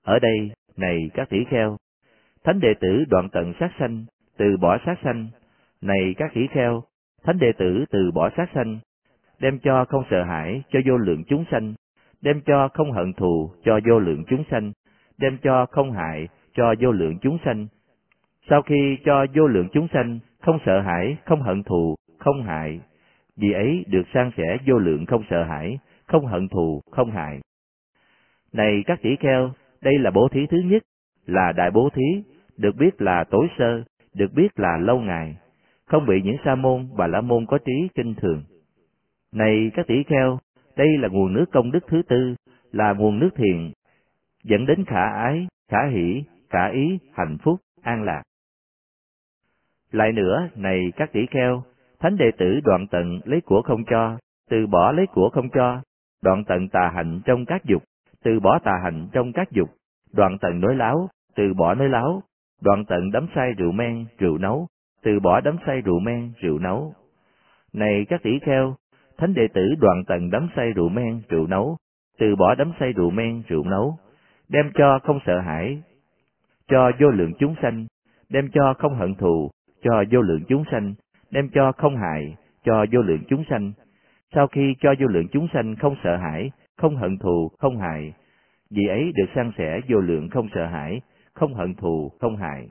Ở 0.05 0.18
đây, 0.18 0.51
này 0.77 1.11
các 1.14 1.29
tỷ 1.29 1.45
kheo, 1.51 1.77
thánh 2.45 2.61
đệ 2.61 2.75
tử 2.81 3.05
đoạn 3.09 3.29
tận 3.33 3.53
sát 3.61 3.71
sanh, 3.79 4.05
từ 4.37 4.57
bỏ 4.57 4.79
sát 4.87 4.99
sanh, 5.05 5.29
này 5.81 6.14
các 6.16 6.31
tỷ 6.35 6.47
kheo, 6.47 6.83
thánh 7.25 7.38
đệ 7.38 7.53
tử 7.59 7.85
từ 7.90 8.11
bỏ 8.14 8.31
sát 8.37 8.49
sanh, 8.55 8.79
đem 9.40 9.59
cho 9.59 9.85
không 9.85 10.05
sợ 10.11 10.23
hãi 10.23 10.62
cho 10.73 10.79
vô 10.87 10.97
lượng 10.97 11.25
chúng 11.29 11.45
sanh, 11.51 11.75
đem 12.23 12.40
cho 12.47 12.68
không 12.75 12.92
hận 12.92 13.12
thù 13.12 13.51
cho 13.64 13.81
vô 13.88 13.99
lượng 13.99 14.25
chúng 14.29 14.45
sanh, 14.51 14.73
đem 15.18 15.38
cho 15.42 15.66
không 15.71 15.92
hại 15.92 16.29
cho 16.55 16.75
vô 16.81 16.92
lượng 16.92 17.18
chúng 17.23 17.38
sanh. 17.45 17.66
Sau 18.50 18.62
khi 18.62 18.98
cho 19.05 19.26
vô 19.35 19.46
lượng 19.46 19.68
chúng 19.72 19.88
sanh 19.92 20.18
không 20.40 20.59
sợ 20.66 20.81
hãi, 20.81 21.16
không 21.24 21.42
hận 21.42 21.62
thù, 21.62 21.94
không 22.18 22.42
hại, 22.42 22.81
vì 23.37 23.52
ấy 23.52 23.85
được 23.88 24.02
san 24.14 24.31
sẻ 24.37 24.59
vô 24.66 24.78
lượng 24.78 25.07
không 25.07 25.22
sợ 25.31 25.44
hãi, 25.44 25.78
không 26.07 26.26
hận 26.26 26.48
thù, 26.48 26.81
không 26.90 27.11
hại. 27.11 27.40
Này 28.52 28.83
các 28.87 29.02
tỷ 29.02 29.16
kheo, 29.16 29.52
đây 29.83 29.98
là 29.98 30.11
bố 30.11 30.28
thí 30.28 30.46
thứ 30.46 30.57
nhất, 30.64 30.83
là 31.26 31.52
đại 31.52 31.70
bố 31.70 31.88
thí, 31.94 32.22
được 32.57 32.76
biết 32.76 33.02
là 33.02 33.24
tối 33.31 33.48
sơ, 33.59 33.83
được 34.14 34.33
biết 34.35 34.61
là 34.61 34.76
lâu 34.76 35.00
ngày, 35.00 35.37
không 35.87 36.07
bị 36.07 36.22
những 36.22 36.37
sa 36.44 36.55
môn 36.55 36.88
và 36.96 37.07
la 37.07 37.20
môn 37.20 37.46
có 37.46 37.59
trí 37.59 37.88
kinh 37.94 38.14
thường. 38.14 38.42
Này 39.33 39.70
các 39.74 39.87
tỷ 39.87 40.02
kheo, 40.02 40.38
đây 40.76 40.98
là 40.98 41.09
nguồn 41.09 41.33
nước 41.33 41.44
công 41.52 41.70
đức 41.72 41.85
thứ 41.88 42.02
tư, 42.09 42.35
là 42.72 42.92
nguồn 42.92 43.18
nước 43.18 43.31
thiền 43.37 43.72
dẫn 44.44 44.66
đến 44.66 44.85
khả 44.85 45.05
ái, 45.12 45.46
khả 45.68 45.87
hỷ, 45.90 46.24
khả 46.50 46.66
ý, 46.68 46.98
hạnh 47.12 47.38
phúc, 47.42 47.61
an 47.83 48.02
lạc. 48.02 48.22
Lại 49.92 50.12
nữa, 50.12 50.48
này 50.57 50.92
các 50.96 51.12
tỷ 51.12 51.26
kheo, 51.26 51.62
thánh 52.00 52.16
đệ 52.16 52.31
tử 52.38 52.61
đoạn 52.64 52.87
tận 52.90 53.20
lấy 53.24 53.40
của 53.40 53.62
không 53.62 53.85
cho, 53.90 54.18
từ 54.50 54.66
bỏ 54.66 54.92
lấy 54.92 55.07
của 55.07 55.28
không 55.28 55.48
cho, 55.50 55.83
đoạn 56.22 56.44
tận 56.44 56.68
tà 56.68 56.92
hạnh 56.94 57.20
trong 57.24 57.44
các 57.44 57.64
dục, 57.64 57.83
từ 58.24 58.40
bỏ 58.40 58.59
tà 58.59 58.72
hạnh 58.85 59.09
trong 59.12 59.33
các 59.33 59.50
dục, 59.50 59.68
đoạn 60.12 60.38
tận 60.40 60.61
nói 60.61 60.74
láo, 60.74 61.09
từ 61.37 61.55
bỏ 61.55 61.74
nói 61.74 61.88
láo, 61.88 62.22
đoạn 62.62 62.85
tận 62.85 63.11
đấm 63.11 63.26
say 63.35 63.52
rượu 63.52 63.72
men, 63.72 64.05
rượu 64.18 64.38
nấu, 64.38 64.66
từ 65.02 65.20
bỏ 65.20 65.40
đấm 65.40 65.57
say 65.66 65.81
rượu 65.81 65.98
men, 65.98 66.33
rượu 66.40 66.59
nấu. 66.59 66.94
Này 67.72 68.07
các 68.09 68.22
tỷ 68.22 68.38
kheo, 68.42 68.76
thánh 69.18 69.35
đệ 69.35 69.48
tử 69.55 69.74
đoạn 69.81 70.05
tận 70.07 70.31
đấm 70.31 70.48
say 70.57 70.72
rượu 70.72 70.88
men, 70.88 71.20
rượu 71.28 71.46
nấu, 71.46 71.76
từ 72.18 72.37
bỏ 72.37 72.55
đấm 72.55 72.72
say 72.81 72.92
rượu 72.92 73.11
men, 73.11 73.42
rượu 73.48 73.64
nấu, 73.64 73.98
đem 74.48 74.70
cho 74.74 74.98
không 75.02 75.18
sợ 75.26 75.40
hãi, 75.40 75.83
cho 76.68 76.90
vô 77.00 77.09
lượng 77.09 77.33
chúng 77.38 77.55
sanh, 77.62 77.87
đem 78.28 78.48
cho 78.52 78.74
không 78.78 78.94
hận 78.94 79.14
thù, 79.14 79.50
cho 79.83 80.05
vô 80.11 80.21
lượng 80.21 80.45
chúng 80.49 80.64
sanh, 80.71 80.95
đem 81.31 81.49
cho 81.49 81.73
không 81.73 81.97
hại, 81.97 82.37
cho 82.64 82.87
vô 82.92 83.03
lượng 83.03 83.23
chúng 83.29 83.45
sanh. 83.51 83.73
Sau 84.35 84.47
khi 84.47 84.75
cho 84.81 84.95
vô 85.01 85.07
lượng 85.07 85.29
chúng 85.33 85.49
sanh 85.53 85.77
không 85.77 85.97
sợ 86.05 86.16
hãi, 86.16 86.51
không 86.77 86.97
hận 86.97 87.18
thù, 87.18 87.51
không 87.59 87.79
hại, 87.79 88.12
vì 88.71 88.87
ấy 88.87 89.12
được 89.14 89.27
san 89.35 89.53
sẻ 89.59 89.81
vô 89.88 89.99
lượng 89.99 90.29
không 90.29 90.49
sợ 90.55 90.66
hãi, 90.66 91.01
không 91.35 91.55
hận 91.55 91.75
thù, 91.75 92.11
không 92.21 92.37
hại. 92.37 92.68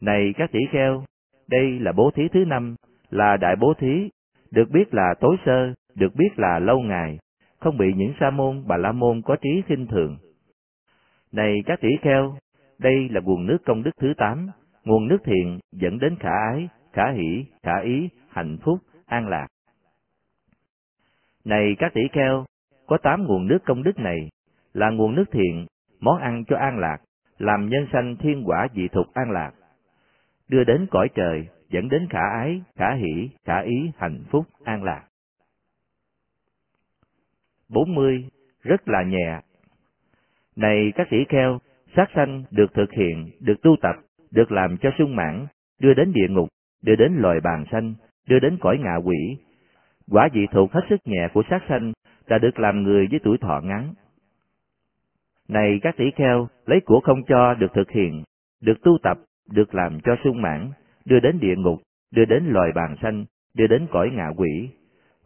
Này 0.00 0.34
các 0.36 0.52
tỷ 0.52 0.60
kheo, 0.70 1.04
đây 1.48 1.78
là 1.80 1.92
bố 1.92 2.10
thí 2.10 2.28
thứ 2.28 2.44
năm, 2.44 2.76
là 3.10 3.36
đại 3.36 3.56
bố 3.56 3.74
thí, 3.78 4.10
được 4.50 4.70
biết 4.70 4.94
là 4.94 5.14
tối 5.20 5.36
sơ, 5.46 5.72
được 5.94 6.14
biết 6.14 6.28
là 6.36 6.58
lâu 6.58 6.80
ngày, 6.80 7.18
không 7.58 7.78
bị 7.78 7.92
những 7.96 8.12
sa 8.20 8.30
môn 8.30 8.64
bà 8.66 8.76
la 8.76 8.92
môn 8.92 9.22
có 9.22 9.36
trí 9.36 9.62
khinh 9.66 9.86
thường. 9.86 10.16
Này 11.32 11.56
các 11.66 11.80
tỷ 11.80 11.88
kheo, 12.02 12.36
đây 12.78 13.08
là 13.10 13.20
nguồn 13.20 13.46
nước 13.46 13.58
công 13.64 13.82
đức 13.82 13.90
thứ 14.00 14.14
tám, 14.16 14.46
nguồn 14.84 15.08
nước 15.08 15.18
thiện 15.24 15.58
dẫn 15.72 15.98
đến 15.98 16.16
khả 16.20 16.32
ái, 16.52 16.68
khả 16.92 17.12
hỷ, 17.12 17.44
khả 17.62 17.80
ý, 17.80 18.08
hạnh 18.28 18.58
phúc, 18.62 18.78
an 19.06 19.28
lạc. 19.28 19.46
Này 21.44 21.76
các 21.78 21.94
tỷ 21.94 22.00
kheo, 22.12 22.44
có 22.86 22.98
tám 23.02 23.24
nguồn 23.24 23.46
nước 23.46 23.58
công 23.64 23.82
đức 23.82 23.98
này, 23.98 24.28
là 24.72 24.90
nguồn 24.90 25.14
nước 25.14 25.24
thiện, 25.32 25.66
món 26.00 26.18
ăn 26.18 26.44
cho 26.44 26.56
an 26.56 26.78
lạc, 26.78 26.98
làm 27.38 27.68
nhân 27.68 27.86
sanh 27.92 28.16
thiên 28.16 28.42
quả 28.46 28.68
dị 28.74 28.88
thục 28.88 29.14
an 29.14 29.30
lạc, 29.30 29.52
đưa 30.48 30.64
đến 30.64 30.86
cõi 30.90 31.08
trời, 31.14 31.48
dẫn 31.68 31.88
đến 31.88 32.06
khả 32.10 32.28
ái, 32.30 32.62
khả 32.76 32.94
hỷ, 32.94 33.30
khả 33.44 33.60
ý, 33.60 33.90
hạnh 33.96 34.22
phúc, 34.30 34.46
an 34.64 34.82
lạc. 34.82 35.04
40. 37.68 38.28
Rất 38.62 38.88
là 38.88 39.02
nhẹ. 39.02 39.40
Này 40.56 40.92
các 40.94 41.06
tỷ 41.10 41.24
kheo, 41.28 41.58
sát 41.96 42.06
sanh 42.14 42.44
được 42.50 42.74
thực 42.74 42.92
hiện, 42.92 43.30
được 43.40 43.62
tu 43.62 43.76
tập, 43.82 43.94
được 44.32 44.52
làm 44.52 44.76
cho 44.76 44.90
sung 44.98 45.16
mãn, 45.16 45.46
đưa 45.80 45.94
đến 45.94 46.12
địa 46.12 46.28
ngục, 46.28 46.48
đưa 46.82 46.96
đến 46.96 47.12
loài 47.16 47.40
bàn 47.40 47.64
sanh, 47.70 47.94
đưa 48.28 48.38
đến 48.38 48.56
cõi 48.60 48.78
ngạ 48.78 48.96
quỷ. 48.96 49.36
Quả 50.10 50.28
dị 50.34 50.46
thuộc 50.52 50.72
hết 50.72 50.80
sức 50.90 51.00
nhẹ 51.04 51.28
của 51.34 51.42
sát 51.50 51.62
sanh 51.68 51.92
đã 52.28 52.38
được 52.38 52.58
làm 52.58 52.82
người 52.82 53.06
với 53.10 53.20
tuổi 53.22 53.38
thọ 53.38 53.60
ngắn. 53.64 53.94
Này 55.48 55.78
các 55.82 55.96
tỷ 55.96 56.10
kheo, 56.16 56.48
lấy 56.66 56.80
của 56.80 57.00
không 57.00 57.24
cho 57.24 57.54
được 57.54 57.72
thực 57.74 57.90
hiện, 57.90 58.24
được 58.60 58.82
tu 58.82 58.98
tập, 59.02 59.18
được 59.50 59.74
làm 59.74 60.00
cho 60.00 60.16
sung 60.24 60.42
mãn, 60.42 60.70
đưa 61.04 61.20
đến 61.20 61.38
địa 61.40 61.56
ngục, 61.56 61.80
đưa 62.10 62.24
đến 62.24 62.44
loài 62.46 62.72
bàn 62.74 62.96
xanh, 63.02 63.24
đưa 63.54 63.66
đến 63.66 63.86
cõi 63.90 64.10
ngạ 64.12 64.28
quỷ. 64.36 64.68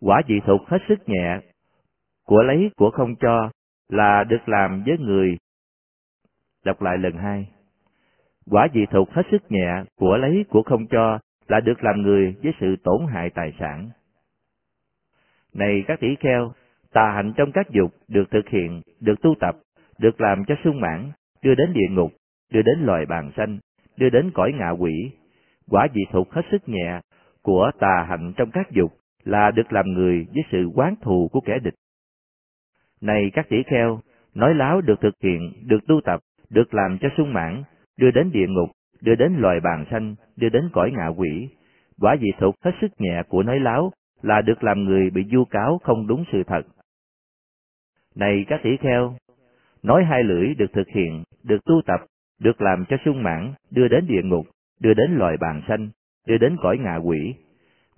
Quả 0.01 0.23
dị 0.29 0.41
thuộc 0.47 0.69
hết 0.69 0.79
sức 0.89 1.09
nhẹ, 1.09 1.41
của 2.27 2.43
lấy 2.43 2.71
của 2.77 2.91
không 2.91 3.15
cho 3.17 3.51
là 3.89 4.25
được 4.25 4.49
làm 4.49 4.83
với 4.87 4.99
người. 4.99 5.37
Đọc 6.65 6.83
lại 6.83 6.99
lần 6.99 7.17
hai. 7.17 7.54
Quả 8.51 8.69
dị 8.75 8.87
thục 8.87 9.11
hết 9.11 9.23
sức 9.31 9.43
nhẹ, 9.53 9.85
của 9.97 10.17
lấy 10.17 10.45
của 10.49 10.63
không 10.63 10.87
cho 10.87 11.19
là 11.49 11.61
được 11.61 11.85
làm 11.85 12.03
người 12.03 12.37
với 12.43 12.53
sự 12.61 12.77
tổn 12.85 13.07
hại 13.13 13.31
tài 13.31 13.53
sản. 13.59 13.91
Này 15.55 15.85
các 15.87 16.01
tỷ 16.01 16.15
kheo, 16.21 16.53
tà 16.93 17.13
hạnh 17.15 17.33
trong 17.37 17.53
các 17.53 17.71
dục 17.71 17.95
được 18.09 18.31
thực 18.31 18.49
hiện, 18.49 18.83
được 19.01 19.15
tu 19.23 19.35
tập, 19.41 19.57
được 19.99 20.21
làm 20.21 20.45
cho 20.45 20.55
sung 20.65 20.81
mãn, 20.81 21.11
đưa 21.43 21.55
đến 21.55 21.73
địa 21.73 21.89
ngục, 21.91 22.13
đưa 22.53 22.63
đến 22.63 22.79
loài 22.83 23.07
bàn 23.07 23.31
xanh, 23.37 23.59
đưa 23.97 24.11
đến 24.11 24.31
cõi 24.35 24.53
ngạ 24.55 24.71
quỷ. 24.71 25.11
Quả 25.71 25.89
dị 25.95 26.01
thục 26.13 26.31
hết 26.31 26.43
sức 26.51 26.69
nhẹ 26.69 27.01
của 27.43 27.71
tà 27.79 28.07
hạnh 28.09 28.33
trong 28.37 28.51
các 28.51 28.71
dục 28.71 28.93
là 29.25 29.51
được 29.51 29.73
làm 29.73 29.93
người 29.93 30.27
với 30.35 30.45
sự 30.51 30.71
quán 30.75 30.95
thù 31.03 31.29
của 31.33 31.41
kẻ 31.41 31.59
địch. 31.63 31.75
Này 33.01 33.31
các 33.35 33.47
tỷ 33.49 33.63
kheo, 33.63 34.01
nói 34.35 34.55
láo 34.55 34.81
được 34.81 35.01
thực 35.01 35.15
hiện, 35.23 35.53
được 35.63 35.87
tu 35.87 36.01
tập, 36.05 36.21
được 36.51 36.75
làm 36.75 36.99
cho 37.01 37.09
sung 37.17 37.33
mãn, 37.33 37.63
đưa 37.99 38.11
đến 38.11 38.31
địa 38.33 38.47
ngục, 38.49 38.71
đưa 39.01 39.15
đến 39.15 39.35
loài 39.39 39.61
bàn 39.61 39.85
xanh, 39.91 40.15
đưa 40.37 40.49
đến 40.49 40.69
cõi 40.73 40.91
ngạ 40.97 41.07
quỷ. 41.07 41.49
Quả 42.01 42.17
dị 42.21 42.29
thục 42.41 42.55
hết 42.65 42.73
sức 42.81 43.01
nhẹ 43.01 43.23
của 43.29 43.43
nói 43.43 43.61
láo 43.61 43.93
là 44.23 44.43
được 44.43 44.65
làm 44.65 44.85
người 44.85 45.11
bị 45.11 45.25
du 45.33 45.45
cáo 45.45 45.79
không 45.85 46.07
đúng 46.07 46.25
sự 46.33 46.43
thật. 46.47 46.63
Này 48.15 48.45
các 48.49 48.61
tỷ 48.63 48.77
kheo, 48.77 49.17
nói 49.83 50.05
hai 50.05 50.23
lưỡi 50.23 50.55
được 50.55 50.73
thực 50.73 50.89
hiện, 50.89 51.25
được 51.43 51.65
tu 51.65 51.83
tập, 51.87 52.01
được 52.41 52.63
làm 52.63 52.85
cho 52.89 52.97
sung 53.05 53.23
mãn, 53.23 53.53
đưa 53.71 53.89
đến 53.89 54.07
địa 54.07 54.23
ngục, 54.23 54.47
đưa 54.81 54.95
đến 54.95 55.11
loài 55.15 55.37
bàn 55.37 55.63
xanh, 55.69 55.89
đưa 56.27 56.39
đến 56.39 56.57
cõi 56.63 56.79
ngạ 56.79 56.97
quỷ. 56.97 57.35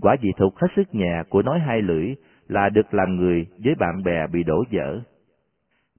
Quả 0.01 0.17
dị 0.23 0.29
thục 0.37 0.57
hết 0.57 0.69
sức 0.77 0.95
nhẹ 0.95 1.23
của 1.29 1.43
nói 1.43 1.59
hai 1.61 1.83
lưỡi 1.83 2.15
là 2.49 2.69
được 2.69 2.95
làm 2.95 3.17
người 3.17 3.47
với 3.65 3.75
bạn 3.75 4.03
bè 4.03 4.27
bị 4.27 4.43
đổ 4.43 4.65
dở. 4.71 5.01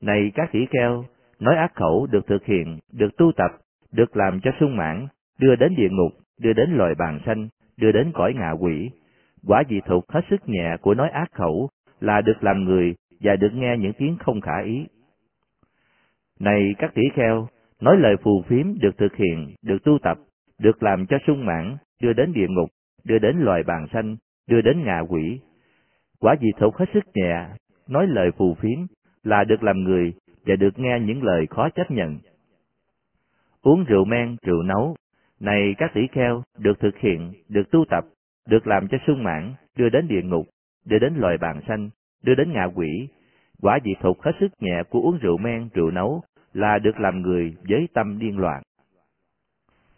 Này 0.02 0.32
các 0.36 0.50
tỷ 0.52 0.66
kheo, 0.66 1.06
nói 1.40 1.56
ác 1.56 1.76
khẩu 1.76 2.08
được 2.12 2.28
thực 2.28 2.46
hiện, 2.46 2.80
được 2.94 3.18
tu 3.18 3.32
tập, 3.32 3.52
được 3.92 4.18
làm 4.18 4.40
cho 4.40 4.52
sung 4.60 4.76
mãn, 4.76 5.08
đưa 5.40 5.56
đến 5.56 5.76
địa 5.76 5.90
ngục, 5.92 6.12
đưa 6.40 6.54
đến 6.54 6.70
loài 6.72 6.96
bàn 6.96 7.20
xanh, 7.26 7.48
đưa 7.78 7.92
đến 7.92 8.12
cõi 8.14 8.34
ngạ 8.34 8.52
quỷ. 8.52 8.90
Quả 9.48 9.64
dị 9.70 9.80
thuộc 9.86 10.12
hết 10.12 10.22
sức 10.30 10.50
nhẹ 10.50 10.78
của 10.82 10.94
nói 10.94 11.10
ác 11.10 11.32
khẩu 11.34 11.70
là 12.00 12.22
được 12.22 12.44
làm 12.44 12.64
người 12.64 12.96
và 13.22 13.36
được 13.36 13.54
nghe 13.54 13.78
những 13.78 13.94
tiếng 13.94 14.18
không 14.20 14.42
khả 14.42 14.62
ý. 14.64 14.86
Này 16.40 16.76
các 16.78 16.94
tỷ 16.94 17.02
kheo, 17.14 17.48
nói 17.82 17.98
lời 18.00 18.16
phù 18.24 18.44
phiếm 18.48 18.80
được 18.80 18.98
thực 18.98 19.16
hiện, 19.16 19.56
được 19.62 19.84
tu 19.84 19.98
tập, 20.04 20.18
được 20.60 20.84
làm 20.84 21.06
cho 21.06 21.18
sung 21.28 21.46
mãn, 21.46 21.78
đưa 22.02 22.14
đến 22.14 22.34
địa 22.34 22.48
ngục, 22.50 22.70
đưa 23.04 23.20
đến 23.20 23.38
loài 23.38 23.64
bàn 23.64 23.88
xanh, 23.94 24.16
đưa 24.48 24.62
đến 24.62 24.84
ngạ 24.84 25.00
quỷ. 25.00 25.40
Quả 26.20 26.36
dị 26.42 26.48
thuộc 26.60 26.78
hết 26.78 26.86
sức 26.94 27.04
nhẹ, 27.14 27.46
nói 27.88 28.08
lời 28.08 28.32
phù 28.38 28.56
phiếm 28.56 28.80
là 29.24 29.44
được 29.44 29.64
làm 29.64 29.84
người 29.84 30.14
và 30.46 30.56
được 30.56 30.80
nghe 30.80 31.00
những 31.00 31.24
lời 31.24 31.46
khó 31.50 31.70
chấp 31.70 31.92
nhận. 31.92 32.20
Uống 33.68 33.84
rượu 33.84 34.06
men, 34.06 34.36
rượu 34.42 34.64
nấu, 34.64 34.96
này 35.40 35.76
các 35.78 35.92
tỷ 35.94 36.08
kheo, 36.12 36.44
được 36.58 36.80
thực 36.80 36.98
hiện, 36.98 37.34
được 37.50 37.72
tu 37.72 37.86
tập, 37.90 38.06
được 38.50 38.68
làm 38.68 38.88
cho 38.88 38.98
sung 39.08 39.24
mãn, 39.24 39.54
đưa 39.78 39.90
đến 39.90 40.08
địa 40.08 40.22
ngục, 40.22 40.46
đưa 40.86 41.00
đến 41.00 41.14
loài 41.18 41.38
bàn 41.38 41.62
xanh, 41.68 41.90
đưa 42.24 42.36
đến 42.36 42.54
ngạ 42.54 42.66
quỷ. 42.76 43.08
Quả 43.62 43.80
dị 43.84 43.92
thục 44.02 44.22
hết 44.22 44.32
sức 44.40 44.52
nhẹ 44.60 44.84
của 44.90 45.02
uống 45.02 45.18
rượu 45.18 45.38
men, 45.38 45.70
rượu 45.74 45.92
nấu 45.92 46.22
là 46.54 46.80
được 46.80 47.00
làm 47.00 47.22
người 47.22 47.56
với 47.70 47.88
tâm 47.94 48.20
điên 48.20 48.38
loạn. 48.38 48.64